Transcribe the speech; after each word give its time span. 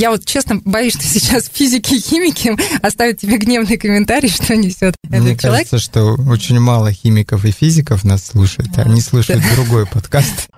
Я 0.00 0.10
вот 0.10 0.24
честно 0.24 0.62
боюсь, 0.64 0.94
что 0.94 1.04
сейчас 1.04 1.50
физики 1.52 1.92
и 1.92 2.00
химики 2.00 2.56
оставят 2.80 3.18
тебе 3.18 3.36
гневный 3.36 3.76
комментарий, 3.76 4.30
что 4.30 4.56
несет 4.56 4.94
Мне 5.06 5.18
этот 5.18 5.42
человек. 5.42 5.68
кажется, 5.68 5.78
что 5.78 6.14
очень 6.14 6.58
мало 6.58 6.90
химиков 6.90 7.44
и 7.44 7.50
физиков 7.50 8.02
нас 8.02 8.24
слушают, 8.24 8.70
а 8.78 8.82
они 8.84 9.02
слушают 9.02 9.44
другой 9.54 9.84
подкаст. 9.84 10.48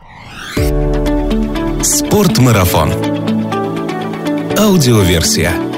Спортмарафон. 1.83 2.93
Аудиоверсия. 4.57 5.72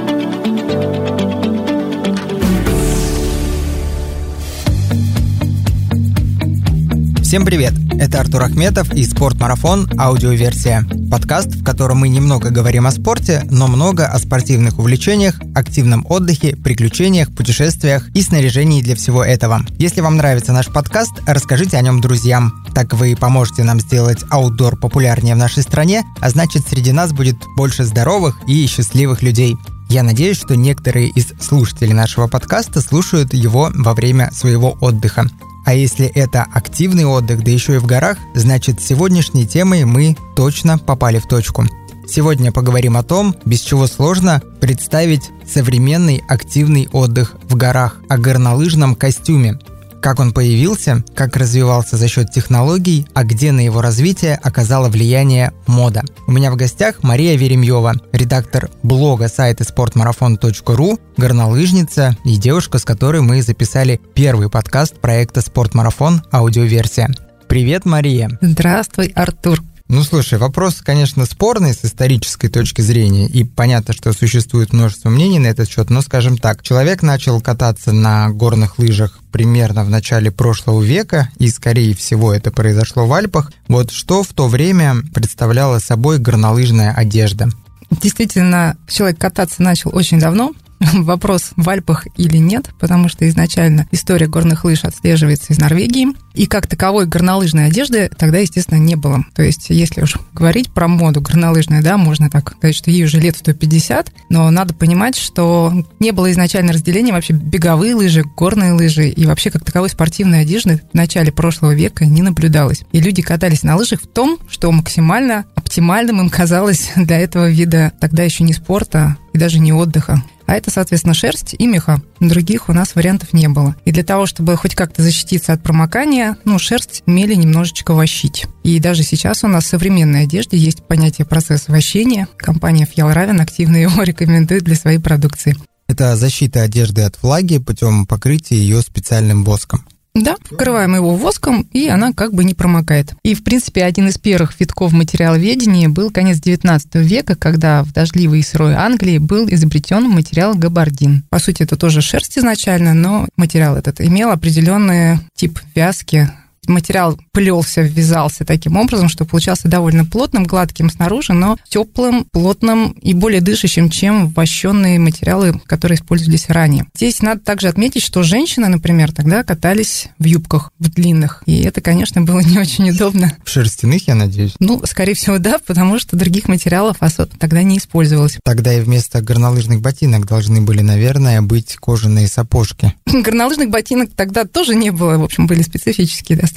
Всем 7.35 7.45
привет! 7.45 7.75
Это 7.99 8.21
Артур 8.21 8.45
Ахметов 8.45 8.95
и 8.95 9.05
«Спортмарафон. 9.05 9.91
Аудиоверсия». 9.99 10.87
Подкаст, 11.11 11.49
в 11.49 11.65
котором 11.65 11.99
мы 11.99 12.09
немного 12.09 12.51
говорим 12.51 12.87
о 12.87 12.93
спорте, 12.93 13.43
но 13.51 13.67
много 13.67 14.07
о 14.07 14.21
спортивных 14.21 14.79
увлечениях, 14.79 15.41
активном 15.53 16.07
отдыхе, 16.09 16.55
приключениях, 16.55 17.35
путешествиях 17.35 18.09
и 18.15 18.23
снаряжении 18.23 18.83
для 18.83 18.95
всего 18.95 19.25
этого. 19.25 19.63
Если 19.79 20.01
вам 20.01 20.17
нравится 20.17 20.53
наш 20.53 20.69
подкаст, 20.69 21.11
расскажите 21.27 21.77
о 21.77 21.81
нем 21.81 22.01
друзьям. 22.01 22.65
Так 22.73 22.93
вы 22.93 23.17
поможете 23.19 23.65
нам 23.65 23.81
сделать 23.81 24.25
аутдор 24.31 24.77
популярнее 24.77 25.35
в 25.35 25.39
нашей 25.39 25.65
стране, 25.65 26.05
а 26.21 26.31
значит 26.31 26.63
среди 26.69 26.93
нас 26.93 27.13
будет 27.13 27.39
больше 27.57 27.83
здоровых 27.83 28.39
и 28.47 28.65
счастливых 28.69 29.23
людей. 29.23 29.57
Я 29.91 30.05
надеюсь, 30.05 30.37
что 30.37 30.55
некоторые 30.55 31.09
из 31.09 31.33
слушателей 31.41 31.95
нашего 31.95 32.29
подкаста 32.29 32.81
слушают 32.81 33.35
его 33.35 33.73
во 33.75 33.93
время 33.93 34.31
своего 34.31 34.79
отдыха. 34.81 35.29
А 35.65 35.75
если 35.75 36.07
это 36.07 36.47
активный 36.53 37.05
отдых, 37.05 37.43
да 37.43 37.51
еще 37.51 37.77
и 37.77 37.79
в 37.79 37.87
горах, 37.87 38.19
значит 38.35 38.81
сегодняшней 38.81 39.47
темой 39.47 39.85
мы 39.85 40.17
точно 40.37 40.79
попали 40.79 41.19
в 41.19 41.27
точку. 41.27 41.65
Сегодня 42.07 42.53
поговорим 42.53 42.97
о 42.97 43.03
том, 43.03 43.35
без 43.47 43.61
чего 43.61 43.87
сложно 43.87 44.43
представить 44.61 45.31
современный 45.47 46.23
активный 46.29 46.89
отдых 46.93 47.37
в 47.49 47.57
горах, 47.57 47.97
о 48.09 48.19
горнолыжном 48.19 48.95
костюме– 48.95 49.59
как 50.05 50.21
он 50.21 50.33
появился, 50.33 51.03
как 51.15 51.35
развивался 51.35 51.97
за 51.97 52.09
счет 52.09 52.31
технологий, 52.31 53.07
а 53.15 53.25
где 53.25 53.53
на 53.53 53.61
его 53.61 53.81
развитие 53.81 54.35
оказало 54.35 54.91
влияние 54.91 55.55
мода. 55.67 56.03
У 56.27 56.33
меня 56.33 56.51
в 56.51 56.57
гостях 56.57 57.03
Мария 57.03 57.39
Веремьева, 57.39 57.95
редактор 58.13 58.69
блога 58.83 59.29
сайта 59.29 59.65
sportmarathon.ru, 59.65 61.01
горнолыжница 61.17 62.19
и 62.23 62.37
девушка, 62.37 62.77
с 62.77 62.85
которой 62.85 63.23
мы 63.23 63.41
записали 63.41 63.99
первый 64.13 64.51
подкаст 64.51 65.01
проекта 65.01 65.41
«Спортмарафон. 65.41 66.23
Аудиоверсия». 66.31 67.09
Привет, 67.49 67.87
Мария. 67.87 68.29
Здравствуй, 68.43 69.11
Артур. 69.15 69.63
Ну, 69.87 70.03
слушай, 70.03 70.39
вопрос, 70.39 70.81
конечно, 70.83 71.27
спорный 71.27 71.75
с 71.75 71.85
исторической 71.85 72.49
точки 72.49 72.81
зрения, 72.81 73.27
и 73.27 73.45
понятно, 73.45 73.93
что 73.93 74.15
существует 74.15 74.73
множество 74.73 75.11
мнений 75.11 75.39
на 75.39 75.49
этот 75.49 75.69
счет, 75.69 75.91
но, 75.91 76.01
скажем 76.01 76.39
так, 76.39 76.63
человек 76.63 77.03
начал 77.03 77.39
кататься 77.43 77.93
на 77.93 78.31
горных 78.31 78.79
лыжах 78.79 79.19
примерно 79.31 79.85
в 79.85 79.91
начале 79.91 80.31
прошлого 80.31 80.83
века, 80.83 81.29
и, 81.39 81.51
скорее 81.51 81.95
всего, 81.95 82.33
это 82.33 82.51
произошло 82.51 83.07
в 83.07 83.13
Альпах. 83.13 83.53
Вот 83.69 83.91
что 83.91 84.23
в 84.23 84.33
то 84.33 84.49
время 84.49 85.03
представляла 85.13 85.81
собой 85.81 86.19
горнолыжная 86.19 86.93
одежда? 86.95 87.51
Действительно, 87.91 88.79
человек 88.89 89.19
кататься 89.19 89.63
начал 89.63 89.91
очень 89.95 90.19
давно, 90.19 90.55
вопрос 90.93 91.53
в 91.57 91.69
Альпах 91.69 92.07
или 92.17 92.37
нет, 92.37 92.71
потому 92.79 93.09
что 93.09 93.29
изначально 93.29 93.87
история 93.91 94.27
горных 94.27 94.65
лыж 94.65 94.85
отслеживается 94.85 95.53
из 95.53 95.59
Норвегии, 95.59 96.09
и 96.35 96.47
как 96.47 96.67
таковой 96.67 97.07
горнолыжной 97.07 97.67
одежды 97.67 98.11
тогда, 98.17 98.39
естественно, 98.39 98.79
не 98.79 98.97
было. 98.97 99.25
То 99.35 99.43
есть, 99.43 99.67
если 99.71 100.03
уж 100.03 100.17
говорить 100.33 100.73
про 100.73 100.89
моду 100.89 101.21
горнолыжную, 101.21 101.83
да, 101.83 101.97
можно 101.97 102.29
так 102.29 102.55
сказать, 102.57 102.75
что 102.75 102.91
ей 102.91 103.05
уже 103.05 103.21
лет 103.21 103.37
150, 103.37 104.13
но 104.31 104.51
надо 104.51 104.75
понимать, 104.75 105.17
что 105.17 105.73
не 106.01 106.11
было 106.11 106.31
изначально 106.33 106.73
разделения 106.73 107.13
вообще 107.13 107.35
беговые 107.35 107.95
лыжи, 107.95 108.25
горные 108.25 108.73
лыжи, 108.73 109.09
и 109.09 109.27
вообще 109.27 109.51
как 109.51 109.65
таковой 109.65 109.91
спортивной 109.91 110.41
одежды 110.41 110.83
в 110.93 110.95
начале 110.95 111.31
прошлого 111.31 111.73
века 111.75 112.05
не 112.05 112.23
наблюдалось. 112.23 112.83
И 112.93 113.01
люди 113.01 113.23
катались 113.23 113.63
на 113.63 113.77
лыжах 113.77 114.03
в 114.03 114.07
том, 114.07 114.39
что 114.49 114.73
максимально 114.73 115.45
оптимальным 115.65 116.21
им 116.21 116.29
казалось 116.29 116.91
для 116.95 117.19
этого 117.19 117.51
вида 117.51 117.93
тогда 117.99 118.23
еще 118.23 118.45
не 118.45 118.53
спорта 118.53 119.17
и 119.33 119.39
даже 119.39 119.59
не 119.59 119.73
отдыха. 119.73 120.23
А 120.47 120.53
это, 120.53 120.71
соответственно, 120.71 121.15
шерсть 121.15 121.57
и 121.59 121.67
меха. 121.67 122.03
Других 122.21 122.69
у 122.69 122.75
нас 122.75 122.95
вариантов 122.95 123.33
не 123.33 123.49
было. 123.49 123.75
И 123.87 123.93
для 123.93 124.05
того, 124.05 124.27
чтобы 124.27 124.57
хоть 124.57 124.75
как-то 124.75 125.03
защититься 125.03 125.55
от 125.55 125.63
промокания, 125.63 126.37
ну, 126.45 126.59
шерсть 126.59 127.03
умели 127.07 127.35
немножечко 127.35 127.95
вощить. 127.95 128.45
И 128.63 128.79
даже 128.79 129.05
сейчас 129.05 129.43
у 129.43 129.49
нас 129.49 129.65
в 129.65 129.69
современной 129.69 130.25
одежде 130.25 130.59
есть 130.59 130.83
понятие 130.87 131.27
процесс 131.27 131.69
вощения. 131.69 132.29
Компания 132.37 132.85
Фьялравен 132.85 133.41
активно 133.41 133.77
его 133.79 134.03
рекомендует 134.03 134.65
для 134.65 134.77
своей 134.77 134.99
продукции. 134.99 135.57
Это 135.89 136.15
защита 136.15 136.61
одежды 136.61 137.03
от 137.03 137.21
влаги 137.23 137.57
путем 137.57 138.07
покрытия 138.07 138.57
ее 138.57 138.83
специальным 138.83 139.45
воском. 139.45 139.87
Да, 140.15 140.37
покрываем 140.49 140.95
его 140.95 141.17
воском, 141.17 141.67
и 141.73 141.89
она 141.89 142.13
как 142.13 142.33
бы 142.35 142.45
не 142.45 142.55
промокает. 142.55 143.15
И, 143.25 143.35
в 143.35 143.43
принципе, 143.43 143.83
один 143.83 144.07
из 144.07 144.17
первых 144.17 144.59
витков 144.61 144.93
материаловедения 144.93 145.89
был 145.89 146.13
конец 146.13 146.39
19 146.39 146.95
века, 146.97 147.35
когда 147.35 147.83
в 147.83 147.93
дождливой 147.93 148.39
и 148.39 148.43
сырой 148.43 148.75
Англии 148.75 149.19
был 149.19 149.49
изобретен 149.49 150.09
материал 150.09 150.55
габардин. 150.55 151.25
По 151.31 151.41
сути, 151.41 151.65
это 151.65 151.77
тоже 151.77 152.01
шерсть 152.01 152.39
изначально, 152.39 152.95
но 152.95 153.27
материал 153.37 153.77
этот 153.77 154.01
имел 154.01 154.31
определенный 154.31 155.19
тип 155.35 155.59
вязки, 155.75 156.31
материал 156.69 157.19
плелся, 157.33 157.83
ввязался 157.83 158.45
таким 158.45 158.77
образом, 158.77 159.09
что 159.09 159.25
получался 159.25 159.69
довольно 159.69 160.05
плотным, 160.05 160.45
гладким 160.45 160.91
снаружи, 160.91 161.33
но 161.33 161.59
теплым, 161.69 162.27
плотным 162.33 162.93
и 163.03 163.15
более 163.15 163.41
дышащим, 163.41 163.91
чем 163.91 164.29
вощенные 164.29 164.99
материалы, 164.99 165.61
которые 165.67 165.97
использовались 165.97 166.49
ранее. 166.49 166.87
Здесь 166.95 167.23
надо 167.23 167.41
также 167.41 167.69
отметить, 167.69 168.03
что 168.03 168.23
женщины, 168.23 168.69
например, 168.69 169.13
тогда 169.13 169.45
катались 169.45 170.09
в 170.19 170.25
юбках, 170.25 170.71
в 170.79 170.91
длинных. 170.91 171.43
И 171.47 171.63
это, 171.63 171.81
конечно, 171.81 172.23
было 172.23 172.41
не 172.41 172.59
очень 172.59 172.91
удобно. 172.91 173.33
В 173.45 173.51
шерстяных, 173.51 174.09
я 174.09 174.15
надеюсь? 174.15 174.55
Ну, 174.59 174.83
скорее 174.87 175.15
всего, 175.15 175.39
да, 175.39 175.59
потому 175.59 175.99
что 175.99 176.17
других 176.17 176.49
материалов 176.49 176.97
особо 177.01 177.31
тогда 177.39 177.63
не 177.63 177.79
использовалось. 177.79 178.39
Тогда 178.45 178.73
и 178.73 178.81
вместо 178.81 179.21
горнолыжных 179.21 179.81
ботинок 179.81 180.27
должны 180.27 180.61
были, 180.61 180.81
наверное, 180.81 181.43
быть 181.43 181.77
кожаные 181.77 182.29
сапожки. 182.29 182.95
Горнолыжных 183.07 183.71
ботинок 183.71 184.11
тогда 184.17 184.45
тоже 184.45 184.75
не 184.75 184.91
было, 184.91 185.19
в 185.19 185.25
общем, 185.25 185.47
были 185.47 185.63
специфические 185.63 186.39
достаточно 186.39 186.54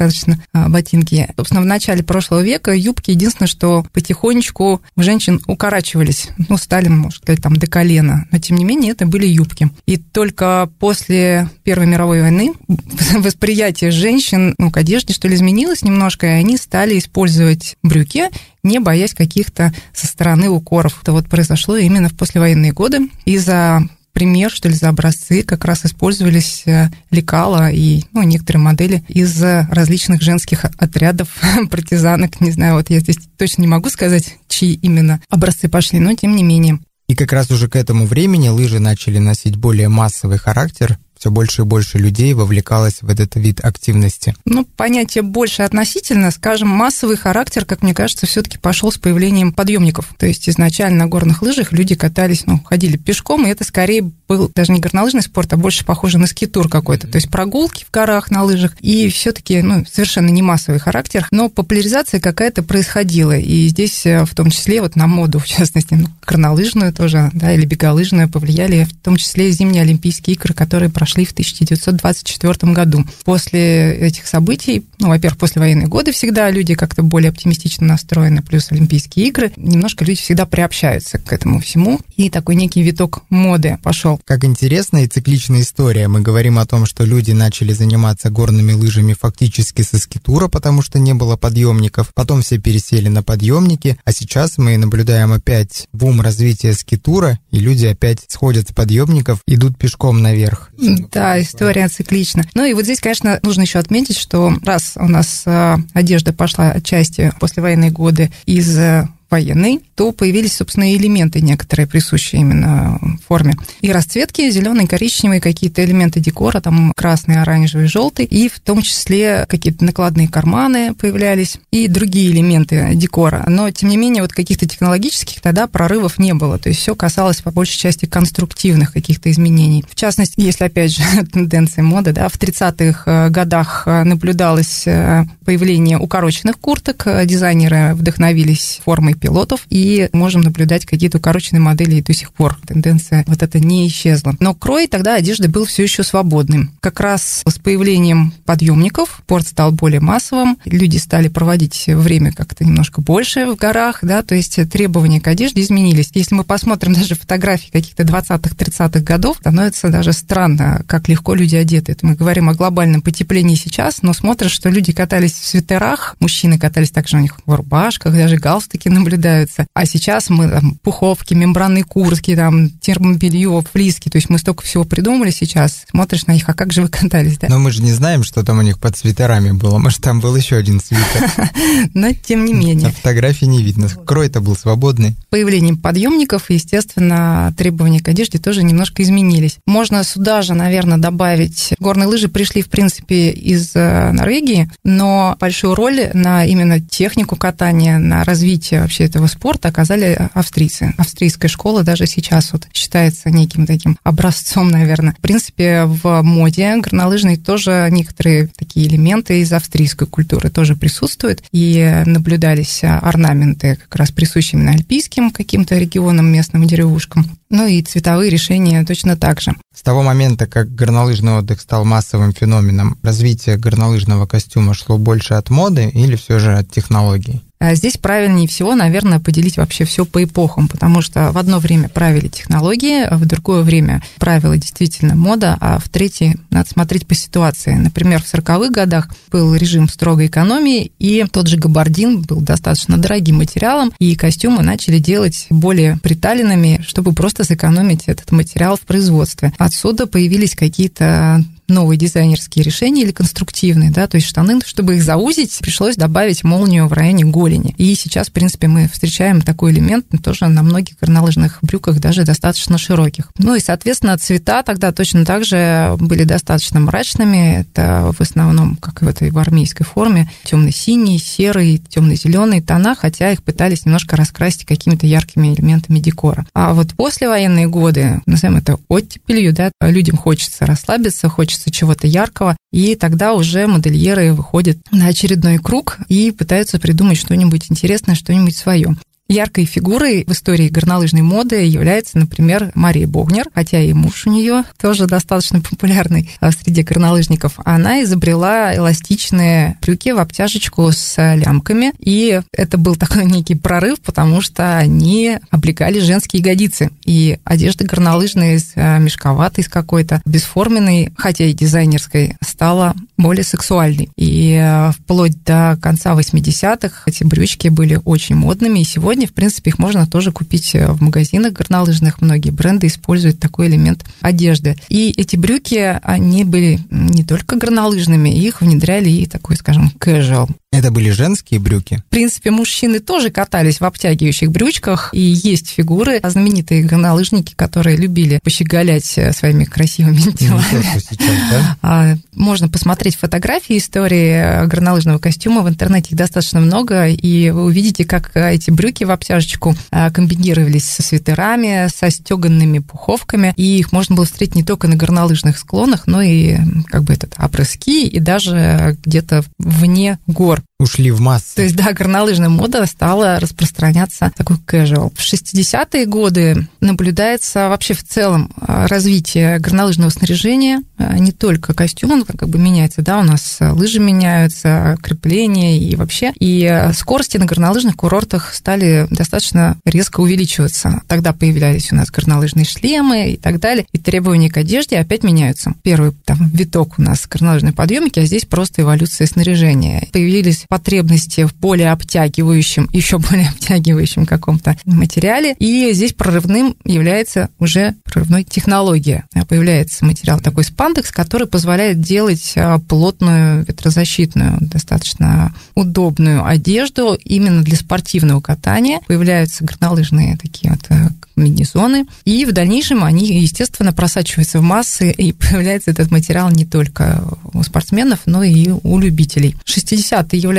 а, 0.54 0.70
ботинки. 0.70 1.30
Собственно, 1.36 1.62
в 1.62 1.66
начале 1.66 2.04
прошлого 2.04 2.42
века 2.42 2.74
юбки 2.74 3.12
единственное, 3.12 3.48
что 3.48 3.86
потихонечку 3.94 4.82
у 4.96 5.02
женщин 5.02 5.42
укорачивались, 5.48 6.30
ну, 6.50 6.58
стали, 6.58 6.88
может 6.88 7.24
сказать, 7.24 7.42
там 7.42 7.56
до 7.56 7.68
колена, 7.68 8.28
но 8.32 8.40
тем 8.40 8.58
не 8.58 8.66
менее 8.66 8.92
это 8.92 9.06
были 9.06 9.26
юбки. 9.26 9.70
И 9.86 9.98
только 9.98 10.70
после 10.80 11.50
Первой 11.64 11.88
мировой 11.88 12.22
войны 12.22 12.54
восприятие 13.18 13.92
женщин 13.92 14.56
ну, 14.58 14.72
к 14.72 14.78
одежде, 14.78 15.14
что 15.14 15.28
ли, 15.28 15.36
изменилось 15.36 15.84
немножко, 15.84 16.28
и 16.28 16.32
они 16.32 16.58
стали 16.58 16.98
использовать 16.98 17.76
брюки, 17.84 18.30
не 18.64 18.80
боясь 18.80 19.14
каких-то 19.14 19.74
со 19.94 20.08
стороны 20.08 20.50
укоров. 20.50 21.00
Это 21.02 21.12
вот 21.12 21.28
произошло 21.28 21.78
именно 21.78 22.10
в 22.10 22.16
послевоенные 22.16 22.74
годы 22.74 23.10
из-за 23.26 23.88
пример, 24.18 24.50
что 24.50 24.68
ли, 24.68 24.74
за 24.74 24.90
образцы 24.90 25.44
как 25.44 25.64
раз 25.64 25.86
использовались 25.86 26.64
э, 26.66 26.90
лекала 27.12 27.70
и 27.70 28.02
ну, 28.14 28.24
некоторые 28.24 28.64
модели 28.64 29.04
из 29.08 29.40
различных 29.40 30.24
женских 30.24 30.66
отрядов, 30.66 31.28
партизанок. 31.70 32.42
Не 32.42 32.50
знаю, 32.50 32.74
вот 32.74 32.90
я 32.90 33.00
здесь 33.00 33.20
точно 33.38 33.62
не 33.62 33.68
могу 33.68 33.92
сказать, 33.92 34.38
чьи 34.48 34.74
именно 34.74 35.22
образцы 35.30 35.70
пошли, 35.70 36.00
но 36.00 36.16
тем 36.16 36.36
не 36.36 36.42
менее. 36.42 36.80
И 37.08 37.14
как 37.14 37.32
раз 37.32 37.52
уже 37.52 37.70
к 37.70 37.76
этому 37.76 38.08
времени 38.08 38.50
лыжи 38.50 38.80
начали 38.80 39.20
носить 39.20 39.56
более 39.56 39.88
массовый 39.88 40.40
характер, 40.40 40.98
все 41.18 41.32
больше 41.32 41.62
и 41.62 41.66
больше 41.66 41.98
людей 41.98 42.34
вовлекалось 42.34 43.02
в 43.02 43.10
этот 43.10 43.36
вид 43.36 43.64
активности? 43.64 44.36
Ну, 44.46 44.66
понятие 44.66 45.22
больше 45.22 45.64
относительно, 45.64 46.32
скажем, 46.32 46.68
массовый 46.70 47.18
характер, 47.18 47.66
как 47.66 47.82
мне 47.82 47.94
кажется, 47.94 48.26
все-таки 48.26 48.58
пошел 48.58 48.92
с 48.92 48.98
появлением 48.98 49.52
подъемников. 49.52 50.14
То 50.18 50.26
есть 50.26 50.50
изначально 50.50 51.00
на 51.00 51.08
горных 51.08 51.42
лыжах 51.42 51.72
люди 51.72 51.96
катались, 51.96 52.46
ну, 52.46 52.62
ходили 52.64 52.98
пешком, 52.98 53.46
и 53.46 53.50
это 53.50 53.64
скорее 53.64 54.12
был 54.28 54.52
даже 54.54 54.72
не 54.72 54.80
горнолыжный 54.80 55.22
спорт, 55.22 55.54
а 55.54 55.58
больше 55.58 55.86
похоже 55.86 56.18
на 56.18 56.28
скитур 56.28 56.70
какой-то. 56.70 57.08
То 57.08 57.18
есть 57.18 57.30
прогулки 57.30 57.86
в 57.86 57.92
горах 57.92 58.30
на 58.30 58.44
лыжах, 58.44 58.76
и 58.82 59.10
все-таки, 59.10 59.62
ну, 59.62 59.86
совершенно 59.92 60.30
не 60.30 60.42
массовый 60.42 60.80
характер, 60.80 61.28
но 61.32 61.50
популяризация 61.50 62.20
какая-то 62.20 62.64
происходила. 62.64 63.38
И 63.38 63.68
здесь 63.68 64.06
э, 64.06 64.26
в 64.26 64.36
том 64.36 64.50
числе 64.52 64.82
вот 64.82 64.96
на 64.96 65.08
моду, 65.08 65.40
в 65.48 65.48
частности, 65.48 65.94
ну, 65.94 66.08
горнолыжную 66.26 66.94
тоже, 66.94 67.32
да, 67.34 67.54
или 67.54 67.66
беголыжную 67.66 68.30
повлияли, 68.30 68.84
в 68.84 68.96
том 69.04 69.18
числе 69.18 69.52
зимние 69.52 69.84
Олимпийские 69.84 70.36
игры, 70.36 70.54
которые 70.54 70.90
прошли 70.90 71.07
пошли 71.08 71.24
в 71.24 71.32
1924 71.32 72.74
году. 72.74 73.06
После 73.24 73.96
этих 73.96 74.28
событий, 74.28 74.86
ну, 75.00 75.08
во-первых, 75.08 75.40
после 75.40 75.62
военные 75.62 75.88
годы 75.88 76.12
всегда 76.12 76.52
люди 76.52 76.76
как-то 76.76 77.02
более 77.02 77.30
оптимистично 77.30 77.88
настроены, 77.88 78.42
плюс 78.42 78.74
Олимпийские 78.74 79.28
игры, 79.28 79.54
немножко 79.56 80.04
люди 80.04 80.20
всегда 80.20 80.46
приобщаются 80.46 81.18
к 81.18 81.32
этому 81.32 81.62
всему, 81.62 82.02
и 82.18 82.30
такой 82.30 82.56
некий 82.56 82.82
виток 82.82 83.24
моды 83.30 83.78
пошел. 83.82 84.20
Как 84.26 84.44
интересная 84.44 85.06
и 85.06 85.08
цикличная 85.08 85.62
история. 85.62 86.10
Мы 86.10 86.20
говорим 86.20 86.60
о 86.60 86.66
том, 86.66 86.86
что 86.86 87.06
люди 87.06 87.32
начали 87.32 87.72
заниматься 87.72 88.30
горными 88.30 88.74
лыжами 88.74 89.14
фактически 89.14 89.84
со 89.84 90.00
скитура, 90.00 90.50
потому 90.50 90.82
что 90.82 91.00
не 91.00 91.14
было 91.14 91.38
подъемников. 91.38 92.12
Потом 92.16 92.42
все 92.42 92.58
пересели 92.58 93.08
на 93.08 93.24
подъемники, 93.24 93.98
а 94.04 94.12
сейчас 94.12 94.58
мы 94.58 94.76
наблюдаем 94.76 95.32
опять 95.32 95.88
бум 95.94 96.20
развития 96.20 96.74
скитура, 96.74 97.40
и 97.50 97.60
люди 97.60 97.86
опять 97.86 98.26
сходят 98.28 98.68
с 98.68 98.74
подъемников, 98.74 99.40
идут 99.48 99.78
пешком 99.78 100.22
наверх. 100.22 100.70
Да, 101.12 101.42
история 101.42 101.88
циклична. 101.88 102.44
Ну 102.54 102.66
и 102.66 102.74
вот 102.74 102.84
здесь, 102.84 103.00
конечно, 103.00 103.40
нужно 103.44 103.62
еще 103.62 103.80
отметить, 103.80 104.18
что 104.18 104.54
раз 104.64 104.94
у 104.96 105.08
нас 105.08 105.44
э, 105.46 105.78
одежда 105.94 106.34
пошла 106.34 106.72
отчасти 106.72 107.34
после 107.40 107.64
военные 107.64 107.92
годы 107.92 108.32
из 108.46 108.78
э, 108.78 109.08
военной, 109.30 109.82
то 109.96 110.12
появились, 110.12 110.56
собственно, 110.56 110.94
элементы 110.96 111.42
некоторые, 111.42 111.88
присущие 111.88 112.42
именно 112.42 113.00
форме. 113.28 113.56
И 113.82 113.92
расцветки, 113.92 114.50
зеленый, 114.50 114.88
коричневый, 114.88 115.40
какие-то 115.40 115.84
элементы 115.84 116.20
декора, 116.20 116.62
там 116.62 116.94
красный, 116.96 117.42
оранжевый, 117.42 117.88
желтый, 117.88 118.26
и 118.26 118.50
в 118.50 118.60
том 118.60 118.82
числе 118.82 119.46
какие-то 119.50 119.84
накладные 119.84 120.28
карманы 120.28 120.94
появлялись, 120.94 121.58
и 121.72 121.88
другие 121.88 122.32
элементы 122.32 122.92
декора. 122.96 123.44
Но, 123.48 123.70
тем 123.72 123.90
не 123.90 123.98
менее, 123.98 124.22
вот 124.22 124.32
каких-то 124.32 124.68
технологических 124.68 125.42
тогда 125.42 125.68
прорывов 125.68 126.20
не 126.20 126.34
было. 126.34 126.58
То 126.58 126.70
есть 126.70 126.82
все 126.82 126.96
касалось, 126.96 127.42
по 127.42 127.52
большей 127.52 127.78
части, 127.78 128.06
конструктивных 128.06 128.94
каких-то 128.94 129.30
изменений. 129.32 129.84
В 129.90 129.96
частности, 129.96 130.40
если, 130.40 130.66
опять 130.66 130.96
же, 130.96 131.04
тенденции 131.34 131.82
моды, 131.82 132.14
да, 132.14 132.30
в 132.30 132.36
30-х 132.36 133.04
э, 133.06 133.30
годах 133.30 133.84
э, 133.86 134.04
наблюдалось 134.04 134.88
э, 134.88 135.26
появление 135.46 135.98
укороченных 135.98 136.60
курток, 136.60 137.08
дизайнеры 137.26 137.94
вдохновились 137.94 138.80
формой 138.84 139.16
пилотов, 139.18 139.66
и 139.70 140.10
можем 140.14 140.42
наблюдать 140.42 140.86
какие-то 140.86 141.18
укороченные 141.18 141.62
модели 141.62 141.96
и 141.96 142.02
до 142.02 142.14
сих 142.14 142.32
пор. 142.32 142.58
Тенденция 142.66 143.24
вот 143.28 143.44
эта 143.44 143.60
не 143.60 143.88
исчезла. 143.88 144.36
Но 144.40 144.54
крой 144.54 144.88
тогда 144.88 145.16
одежды 145.16 145.48
был 145.48 145.66
все 145.66 145.84
еще 145.84 146.04
свободным. 146.04 146.72
Как 146.80 147.00
раз 147.00 147.42
с 147.46 147.60
появлением 147.60 148.34
подъемников 148.46 149.22
порт 149.26 149.48
стал 149.48 149.72
более 149.72 150.00
массовым, 150.00 150.58
люди 150.66 150.98
стали 150.98 151.28
проводить 151.28 151.86
время 151.88 152.32
как-то 152.32 152.64
немножко 152.64 153.02
больше 153.02 153.46
в 153.46 153.56
горах, 153.56 154.00
да, 154.02 154.24
то 154.24 154.36
есть 154.36 154.60
требования 154.70 155.22
к 155.22 155.28
одежде 155.28 155.62
изменились. 155.62 156.12
Если 156.14 156.36
мы 156.36 156.44
посмотрим 156.44 156.94
даже 156.94 157.16
фотографии 157.16 157.70
каких-то 157.72 158.04
20-х, 158.04 158.56
30-х 158.56 159.00
годов, 159.02 159.38
становится 159.40 159.90
даже 159.90 160.14
странно, 160.14 160.84
как 160.88 161.08
легко 161.08 161.34
люди 161.34 161.56
одеты. 161.56 161.94
Это 161.94 162.06
мы 162.06 162.16
говорим 162.16 162.50
о 162.50 162.54
глобальном 162.54 163.02
потеплении 163.02 163.56
сейчас, 163.56 164.02
но 164.02 164.14
смотришь, 164.14 164.52
что 164.52 164.70
люди 164.70 164.92
катались 164.92 165.34
в 165.34 165.46
свитерах, 165.46 166.16
мужчины 166.20 166.58
катались 166.58 166.92
также 166.92 167.18
у 167.18 167.20
них 167.20 167.38
в 167.46 167.54
рубашках, 167.54 168.14
даже 168.14 168.38
галстуки 168.38 168.90
на 168.90 169.04
наблюдаются. 169.08 169.68
А 169.74 169.86
сейчас 169.86 170.30
мы 170.30 170.50
там, 170.50 170.76
пуховки, 170.84 171.34
мембранные 171.34 171.84
куртки, 171.84 172.36
там, 172.36 172.70
термобелье, 172.70 173.64
флиски, 173.72 174.10
то 174.10 174.18
есть 174.18 174.30
мы 174.30 174.38
столько 174.38 174.64
всего 174.64 174.84
придумали 174.84 175.32
сейчас. 175.32 175.86
Смотришь 175.90 176.28
на 176.28 176.34
них, 176.34 176.48
а 176.48 176.54
как 176.54 176.74
же 176.74 176.82
вы 176.82 176.90
катались, 176.90 177.38
да? 177.38 177.48
Но 177.50 177.60
мы 177.60 177.72
же 177.72 177.82
не 177.82 177.94
знаем, 177.94 178.24
что 178.24 178.44
там 178.44 178.60
у 178.60 178.62
них 178.62 178.80
под 178.80 178.98
свитерами 178.98 179.52
было. 179.52 179.78
Может, 179.78 180.02
там 180.02 180.20
был 180.20 180.36
еще 180.36 180.58
один 180.58 180.82
свитер. 180.82 181.32
Но 181.94 182.12
тем 182.14 182.46
не 182.46 182.54
менее. 182.54 182.88
На 182.88 182.94
фотографии 182.94 183.46
не 183.46 183.64
видно. 183.64 183.88
Крой-то 184.06 184.42
был 184.42 184.56
свободный. 184.56 185.16
Появлением 185.30 185.78
подъемников, 185.78 186.50
естественно, 186.50 187.54
требования 187.58 188.00
к 188.00 188.08
одежде 188.08 188.40
тоже 188.40 188.64
немножко 188.64 189.04
изменились. 189.04 189.58
Можно 189.66 190.04
сюда 190.04 190.42
же, 190.42 190.54
наверное, 190.54 190.98
добавить... 190.98 191.74
Горные 191.80 192.08
лыжи 192.08 192.28
пришли, 192.28 192.62
в 192.62 192.70
принципе, 192.70 193.30
из 193.30 193.72
э, 193.76 194.12
Норвегии, 194.12 194.70
но 194.84 195.38
большую 195.40 195.76
роль 195.76 196.10
на 196.14 196.46
именно 196.46 196.80
технику 196.82 197.36
катания, 197.36 197.98
на 197.98 198.24
развитие 198.24 198.82
вообще 198.82 198.97
этого 199.06 199.28
спорта 199.28 199.70
оказали 199.70 200.30
австрийцы. 200.34 200.94
Австрийская 200.98 201.50
школа 201.50 201.84
даже 201.84 202.08
сейчас 202.08 202.54
вот 202.54 202.68
считается 202.74 203.30
неким 203.30 203.66
таким 203.66 203.98
образцом, 204.04 204.70
наверное. 204.70 205.14
В 205.14 205.22
принципе, 205.22 205.84
в 205.86 206.22
моде 206.22 206.78
горнолыжной 206.78 207.38
тоже 207.38 207.88
некоторые 207.92 208.48
такие 208.48 208.88
элементы 208.88 209.42
из 209.42 209.52
австрийской 209.54 210.08
культуры 210.08 210.50
тоже 210.50 210.76
присутствуют. 210.76 211.44
И 211.52 212.04
наблюдались 212.06 212.84
орнаменты, 212.84 213.76
как 213.76 213.96
раз 213.96 214.12
присущие 214.12 214.60
именно 214.60 214.74
альпийским 214.74 215.32
каким-то 215.32 215.78
регионам, 215.78 216.32
местным 216.32 216.66
деревушкам. 216.66 217.38
Ну 217.50 217.66
и 217.66 217.82
цветовые 217.82 218.30
решения 218.30 218.84
точно 218.84 219.16
так 219.16 219.42
же. 219.42 219.56
С 219.74 219.82
того 219.82 220.04
момента, 220.04 220.48
как 220.48 220.74
горнолыжный 220.74 221.38
отдых 221.38 221.62
стал 221.62 221.86
массовым 221.86 222.34
феноменом, 222.34 222.98
развитие 223.04 223.58
горнолыжного 223.58 224.26
костюма 224.26 224.74
шло 224.74 224.98
больше 224.98 225.36
от 225.36 225.50
моды 225.50 225.90
или 225.94 226.16
все 226.16 226.40
же 226.40 226.58
от 226.58 226.70
технологий? 226.70 227.44
А 227.60 227.74
здесь 227.74 227.98
правильнее 227.98 228.48
всего, 228.48 228.76
наверное, 228.76 229.20
поделить 229.20 229.58
вообще 229.58 229.84
все 229.86 230.06
по 230.06 230.24
эпохам, 230.24 230.68
потому 230.68 231.02
что 231.02 231.32
в 231.32 231.38
одно 231.38 231.60
время 231.60 231.90
правили 231.90 232.28
технологии, 232.28 233.08
в 233.12 233.26
другое 233.26 233.64
время 233.64 234.04
правила 234.20 234.56
действительно 234.58 235.16
мода, 235.16 235.58
а 235.60 235.80
в 235.80 235.90
третье 235.90 236.38
надо 236.52 236.70
смотреть 236.70 237.08
по 237.08 237.16
ситуации. 237.16 237.74
Например, 237.74 238.22
в 238.22 238.32
40-х 238.32 238.70
годах 238.70 239.10
был 239.32 239.56
режим 239.56 239.90
строгой 239.90 240.28
экономии, 240.28 240.92
и 241.00 241.26
тот 241.32 241.48
же 241.48 241.58
габардин 241.58 242.22
был 242.22 242.42
достаточно 242.42 242.98
дорогим 242.98 243.38
материалом, 243.38 243.92
и 243.98 244.16
костюмы 244.16 244.62
начали 244.62 245.00
делать 245.00 245.48
более 245.50 245.98
приталенными, 245.98 246.84
чтобы 246.88 247.14
просто 247.14 247.44
сэкономить 247.44 248.04
этот 248.06 248.32
материал 248.32 248.78
в 248.78 248.82
производстве. 248.82 249.52
Отсюда 249.58 250.06
появились 250.06 250.56
какие-то 250.56 251.44
новые 251.68 251.98
дизайнерские 251.98 252.64
решения 252.64 253.04
или 253.04 253.12
конструктивные, 253.12 253.92
да, 253.92 254.08
то 254.08 254.16
есть 254.18 254.28
штаны, 254.28 254.60
чтобы 254.66 254.96
их 254.96 255.04
заузить, 255.04 255.58
пришлось 255.60 255.96
добавить 255.96 256.44
молнию 256.44 256.88
в 256.88 256.94
районе 256.94 257.26
голени. 257.26 257.74
И 257.78 257.94
сейчас, 257.96 258.28
в 258.28 258.32
принципе, 258.32 258.68
мы 258.68 258.88
встречаем 258.88 259.42
такой 259.42 259.72
элемент 259.72 260.06
тоже 260.24 260.48
на 260.48 260.64
многих 260.64 260.98
горнолыжных 261.00 261.60
брюках, 261.62 262.00
даже 262.00 262.24
достаточно 262.24 262.78
широких. 262.78 263.30
Ну 263.38 263.56
и, 263.56 263.60
соответственно, 263.60 264.18
цвета 264.18 264.64
тогда 264.64 264.92
точно 264.92 265.26
так 265.26 265.46
же 265.46 265.96
были 266.00 266.24
достаточно 266.24 266.80
мрачными. 266.80 267.62
Это 267.62 268.14
в 268.18 268.22
основном, 268.22 268.76
как 268.78 269.02
и 269.02 269.06
в 269.06 269.08
этой 269.08 269.32
в 269.32 269.38
армейской 269.38 269.86
форме, 269.86 270.30
темно-синий, 270.44 271.20
серый, 271.20 271.82
темно-зеленый 271.90 272.62
тона, 272.62 272.96
хотя 272.96 273.32
их 273.32 273.44
пытались 273.44 273.86
немножко 273.86 274.16
раскрасить 274.16 274.66
какими-то 274.66 275.06
яркими 275.06 275.54
элементами 275.54 276.00
декора. 276.00 276.46
А 276.54 276.74
вот 276.74 276.94
послевоенные 276.94 277.68
годы, 277.68 278.22
назовем 278.26 278.58
это 278.58 278.80
оттепелью, 278.88 279.54
да, 279.54 279.72
людям 279.82 280.18
хочется 280.18 280.66
расслабиться, 280.66 281.30
хочется 281.30 281.57
хочется 281.58 281.72
чего-то 281.72 282.08
яркого, 282.08 282.56
и 282.72 282.96
тогда 282.96 283.34
уже 283.34 283.68
модельеры 283.68 284.34
выходят 284.34 284.78
на 284.92 285.08
очередной 285.08 285.58
круг 285.58 285.98
и 286.08 286.32
пытаются 286.32 286.80
придумать 286.80 287.18
что-нибудь 287.18 287.72
интересное, 287.72 288.16
что-нибудь 288.16 288.56
свое. 288.56 288.96
Яркой 289.30 289.66
фигурой 289.66 290.24
в 290.26 290.32
истории 290.32 290.70
горнолыжной 290.70 291.22
моды 291.22 291.66
является, 291.66 292.18
например, 292.18 292.72
Мария 292.76 293.08
Богнер, 293.08 293.48
хотя 293.54 293.82
и 293.82 293.92
муж 293.92 294.26
у 294.26 294.32
нее 294.32 294.64
тоже 294.80 295.06
достаточно 295.06 295.60
популярный 295.60 296.30
а, 296.40 296.52
среди 296.52 296.82
горнолыжников. 296.82 297.54
Она 297.66 298.04
изобрела 298.04 298.74
эластичные 298.76 299.78
брюки 299.82 300.14
в 300.14 300.20
обтяжечку 300.20 300.90
с 300.94 301.18
лямками, 301.36 301.92
и 302.00 302.42
это 302.54 302.78
был 302.78 302.96
такой 302.96 303.26
некий 303.32 303.56
прорыв, 303.56 304.00
потому 304.00 304.42
что 304.42 304.78
они 304.78 305.38
облегали 305.50 306.00
женские 306.00 306.42
ягодицы. 306.42 306.92
И 307.04 307.38
одежда 307.44 307.84
горнолыжная 307.84 308.56
из 308.56 308.72
а, 308.76 308.98
мешковатой, 308.98 309.64
из 309.64 309.68
какой-то 309.68 310.22
бесформенной, 310.26 311.12
хотя 311.18 311.44
и 311.46 311.54
дизайнерской, 311.54 312.38
стала 312.42 312.96
более 313.18 313.44
сексуальной. 313.44 314.10
И 314.16 314.56
а, 314.56 314.92
вплоть 314.92 315.44
до 315.44 315.78
конца 315.82 316.14
80-х 316.14 317.04
эти 317.08 317.24
брючки 317.26 317.68
были 317.68 318.00
очень 318.06 318.36
модными, 318.36 318.80
и 318.80 318.86
сегодня 318.86 319.17
сегодня, 319.18 319.28
в 319.28 319.34
принципе, 319.34 319.72
их 319.72 319.80
можно 319.80 320.06
тоже 320.06 320.32
купить 320.32 320.76
э, 320.76 320.92
в 320.92 321.02
магазинах 321.02 321.54
горнолыжных. 321.54 322.22
Многие 322.22 322.52
бренды 322.52 322.86
используют 322.86 323.40
такой 323.40 323.68
элемент 323.68 324.06
одежды. 324.22 324.76
И 324.90 325.10
эти 325.10 325.36
брюки, 325.36 326.00
они 326.04 326.44
были 326.44 326.80
не 326.92 327.24
только 327.24 327.56
горнолыжными, 327.56 328.30
их 328.30 328.62
внедряли 328.62 329.10
и 329.10 329.26
такой, 329.26 329.56
скажем, 329.56 329.92
casual 330.00 330.50
это 330.78 330.92
были 330.92 331.10
женские 331.10 331.60
брюки? 331.60 332.04
В 332.08 332.10
принципе, 332.10 332.52
мужчины 332.52 333.00
тоже 333.00 333.30
катались 333.30 333.80
в 333.80 333.86
обтягивающих 333.86 334.52
брючках, 334.52 335.10
и 335.14 335.20
есть 335.20 335.70
фигуры, 335.70 336.20
знаменитые 336.24 336.84
горнолыжники, 336.84 337.54
которые 337.56 337.96
любили 337.96 338.40
пощеголять 338.44 339.18
э, 339.18 339.32
своими 339.32 339.64
красивыми 339.64 340.18
телами. 340.38 341.00
Сейчас, 341.00 341.28
да? 341.52 341.78
А, 341.82 342.16
можно 342.34 342.68
посмотреть 342.68 343.16
фотографии 343.16 343.78
истории 343.78 344.32
э, 344.32 344.66
горнолыжного 344.68 345.20
костюма, 345.20 345.62
в 345.62 345.70
интернете 345.70 346.10
их 346.12 346.18
достаточно 346.18 346.60
много, 346.60 347.08
и 347.08 347.50
вы 347.50 347.64
увидите, 347.66 348.04
как 348.04 348.32
э, 348.36 348.54
эти 348.54 348.70
брюки 348.70 349.04
в 349.04 349.12
обтяжечку 349.12 349.76
комбинировались 350.14 350.86
со 350.86 351.02
свитерами, 351.02 351.88
со 351.94 352.10
стеганными 352.10 352.80
пуховками, 352.80 353.54
и 353.56 353.80
их 353.80 353.92
можно 353.92 354.16
было 354.16 354.26
встретить 354.26 354.56
не 354.56 354.64
только 354.64 354.88
на 354.88 354.96
горнолыжных 354.96 355.58
склонах, 355.58 356.08
но 356.08 356.22
и 356.22 356.58
как 356.88 357.04
бы 357.04 357.14
этот 357.14 357.36
опрыски, 357.40 358.06
и 358.06 358.20
даже 358.20 358.98
где-то 359.04 359.44
вне 359.58 360.20
гор. 360.28 360.57
mejor. 360.58 360.77
Ушли 360.88 361.12
в 361.12 361.20
массы. 361.20 361.56
То 361.56 361.62
есть, 361.62 361.76
да, 361.76 361.94
горнолыжная 361.94 362.50
мода 362.50 362.86
стала 362.86 363.40
распространяться 363.40 364.32
такой 364.36 364.58
casual. 364.58 365.12
В 365.16 365.20
60-е 365.20 366.06
годы 366.06 366.68
наблюдается 366.80 367.70
вообще 367.70 367.94
в 367.94 368.04
целом 368.04 368.52
а, 368.56 368.88
развитие 368.88 369.60
горнолыжного 369.60 370.10
снаряжения, 370.10 370.82
а, 370.98 371.18
не 371.20 371.32
только 371.32 371.74
костюм, 371.74 372.12
он 372.12 372.24
как 372.24 372.48
бы 372.48 372.58
меняется, 372.58 373.02
да, 373.02 373.20
у 373.20 373.24
нас 373.24 373.58
лыжи 373.60 374.00
меняются, 374.00 374.98
крепления 375.04 375.78
и 375.78 375.96
вообще. 375.96 376.32
И 376.40 376.90
скорости 376.94 377.38
на 377.38 377.46
горнолыжных 377.46 377.96
курортах 377.96 378.54
стали 378.54 379.08
достаточно 379.10 379.78
резко 379.86 380.22
увеличиваться. 380.22 381.02
Тогда 381.08 381.34
появлялись 381.34 381.92
у 381.92 381.96
нас 381.96 382.10
горнолыжные 382.10 382.66
шлемы 382.66 383.32
и 383.32 383.38
так 383.38 383.60
далее, 383.60 383.86
и 383.92 383.98
требования 383.98 384.50
к 384.50 384.58
одежде 384.58 384.98
опять 384.98 385.24
меняются. 385.24 385.74
Первый 385.84 386.14
там 386.26 386.50
виток 386.54 386.98
у 386.98 387.02
нас 387.02 387.28
горнолыжные 387.28 387.74
подъемники, 387.74 388.20
а 388.20 388.26
здесь 388.26 388.46
просто 388.46 388.84
эволюция 388.84 389.28
снаряжения. 389.28 390.08
Появились 390.14 390.66
потребности 390.78 391.44
в 391.44 391.56
более 391.56 391.92
обтягивающем, 391.92 392.88
еще 392.94 393.18
более 393.18 393.50
обтягивающем 393.50 394.28
каком-то 394.28 394.78
материале. 394.86 395.56
И 395.58 395.92
здесь 395.94 396.14
прорывным 396.14 396.76
является 396.86 397.50
уже 397.58 397.96
прорывной 398.04 398.44
технология. 398.44 399.26
Появляется 399.48 400.06
материал 400.06 400.40
такой 400.40 400.64
спандекс, 400.64 401.12
который 401.12 401.48
позволяет 401.48 402.00
делать 402.02 402.54
а, 402.56 402.78
плотную 402.78 403.66
ветрозащитную, 403.66 404.58
достаточно 404.62 405.54
удобную 405.74 406.46
одежду 406.46 407.18
именно 407.24 407.64
для 407.64 407.76
спортивного 407.76 408.40
катания. 408.40 409.00
Появляются 409.08 409.64
горнолыжные 409.64 410.38
такие 410.38 410.72
вот 410.72 410.82
э, 410.90 411.10
комбинезоны. 411.38 412.06
И 412.26 412.46
в 412.46 412.52
дальнейшем 412.52 413.04
они, 413.04 413.40
естественно, 413.40 413.94
просачиваются 413.94 414.60
в 414.60 414.64
массы, 414.64 415.12
и 415.12 415.32
появляется 415.34 415.92
этот 415.92 416.12
материал 416.12 416.50
не 416.50 416.66
только 416.66 417.24
у 417.54 417.64
спортсменов, 417.64 418.22
но 418.26 418.44
и 418.44 418.70
у 418.70 419.00
любителей. 419.00 419.56
60-е 419.66 420.40
являются 420.40 420.57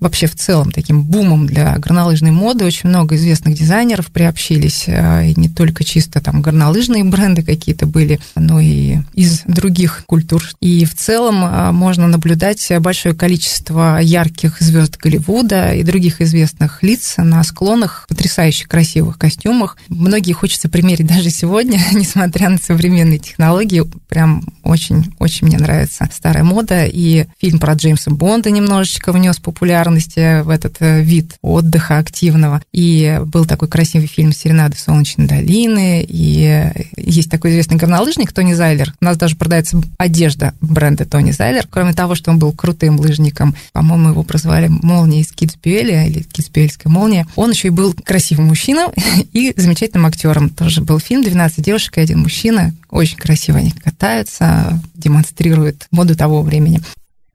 вообще 0.00 0.26
в 0.26 0.34
целом 0.34 0.72
таким 0.72 1.02
бумом 1.02 1.46
для 1.46 1.78
горнолыжной 1.78 2.30
моды. 2.30 2.64
Очень 2.64 2.88
много 2.88 3.16
известных 3.16 3.54
дизайнеров 3.54 4.06
приобщились, 4.06 4.84
а, 4.88 5.22
и 5.22 5.34
не 5.38 5.48
только 5.48 5.84
чисто 5.84 6.20
там 6.20 6.42
горнолыжные 6.42 7.04
бренды 7.04 7.42
какие-то 7.42 7.86
были, 7.86 8.20
но 8.34 8.60
и 8.60 8.98
из 9.14 9.42
других 9.46 10.04
культур. 10.06 10.42
И 10.60 10.84
в 10.84 10.94
целом 10.94 11.42
а, 11.44 11.72
можно 11.72 12.06
наблюдать 12.06 12.72
большое 12.80 13.14
количество 13.14 13.98
ярких 14.00 14.60
звезд 14.60 14.96
Голливуда 14.96 15.74
и 15.74 15.82
других 15.82 16.20
известных 16.20 16.82
лиц 16.82 17.14
на 17.18 17.42
склонах 17.44 18.06
потрясающе 18.08 18.66
красивых 18.66 19.18
костюмах, 19.18 19.76
многие 19.88 20.32
хочется 20.32 20.68
примерить 20.68 21.06
даже 21.06 21.30
сегодня, 21.30 21.80
несмотря 21.92 22.48
на 22.48 22.58
современные 22.58 23.18
технологии. 23.18 23.82
Прям 24.08 24.44
очень-очень 24.62 25.46
мне 25.46 25.58
нравится 25.58 26.08
старая 26.12 26.44
мода. 26.44 26.84
И 26.84 27.26
фильм 27.40 27.58
про 27.58 27.74
Джеймса 27.74 28.10
Бонда 28.10 28.50
немножечко 28.50 29.11
внес 29.12 29.38
популярности 29.38 30.42
в 30.42 30.48
этот 30.48 30.76
э, 30.80 31.02
вид 31.02 31.36
отдыха 31.42 31.98
активного. 31.98 32.62
И 32.72 33.20
был 33.26 33.44
такой 33.44 33.68
красивый 33.68 34.06
фильм 34.06 34.32
«Серенады 34.32 34.76
солнечной 34.76 35.26
долины». 35.26 36.04
И 36.06 36.70
есть 36.96 37.30
такой 37.30 37.52
известный 37.52 37.76
горнолыжник 37.76 38.32
Тони 38.32 38.54
Зайлер. 38.54 38.94
У 39.00 39.04
нас 39.04 39.16
даже 39.16 39.36
продается 39.36 39.80
одежда 39.98 40.54
бренда 40.60 41.04
Тони 41.04 41.30
Зайлер. 41.30 41.66
Кроме 41.70 41.92
того, 41.92 42.14
что 42.14 42.30
он 42.30 42.38
был 42.38 42.52
крутым 42.52 42.98
лыжником, 42.98 43.54
по-моему, 43.72 44.10
его 44.10 44.22
прозвали 44.22 44.68
«Молния 44.68 45.20
из 45.20 45.32
Китсбюэля» 45.32 46.06
или 46.06 46.22
«Китсбюэльская 46.22 46.92
молния». 46.92 47.26
Он 47.36 47.50
еще 47.50 47.68
и 47.68 47.70
был 47.70 47.94
красивым 47.94 48.46
мужчиной 48.46 48.86
и 49.32 49.52
замечательным 49.56 50.06
актером. 50.06 50.48
Тоже 50.48 50.80
был 50.80 50.98
фильм 50.98 51.22
«12 51.22 51.54
девушек 51.58 51.98
и 51.98 52.00
один 52.00 52.20
мужчина». 52.20 52.72
Очень 52.90 53.16
красиво 53.16 53.58
они 53.58 53.70
катаются, 53.70 54.78
демонстрируют 54.94 55.86
моду 55.90 56.14
того 56.14 56.42
времени. 56.42 56.80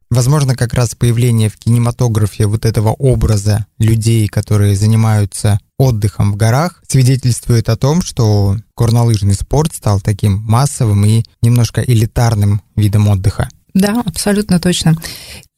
Возможно, 0.09 0.55
как 0.55 0.73
раз 0.73 0.95
появление 0.95 1.49
в 1.49 1.57
кинематографе 1.57 2.45
вот 2.45 2.65
этого 2.65 2.89
образа 2.89 3.65
людей, 3.77 4.27
которые 4.27 4.75
занимаются 4.75 5.59
отдыхом 5.77 6.31
в 6.31 6.37
горах, 6.37 6.81
свидетельствует 6.87 7.69
о 7.69 7.75
том, 7.75 8.01
что 8.01 8.55
горнолыжный 8.75 9.33
спорт 9.33 9.73
стал 9.73 9.99
таким 9.99 10.39
массовым 10.43 11.05
и 11.05 11.23
немножко 11.41 11.81
элитарным 11.81 12.61
видом 12.75 13.09
отдыха. 13.09 13.49
Да, 13.73 14.01
абсолютно 14.05 14.59
точно. 14.59 14.95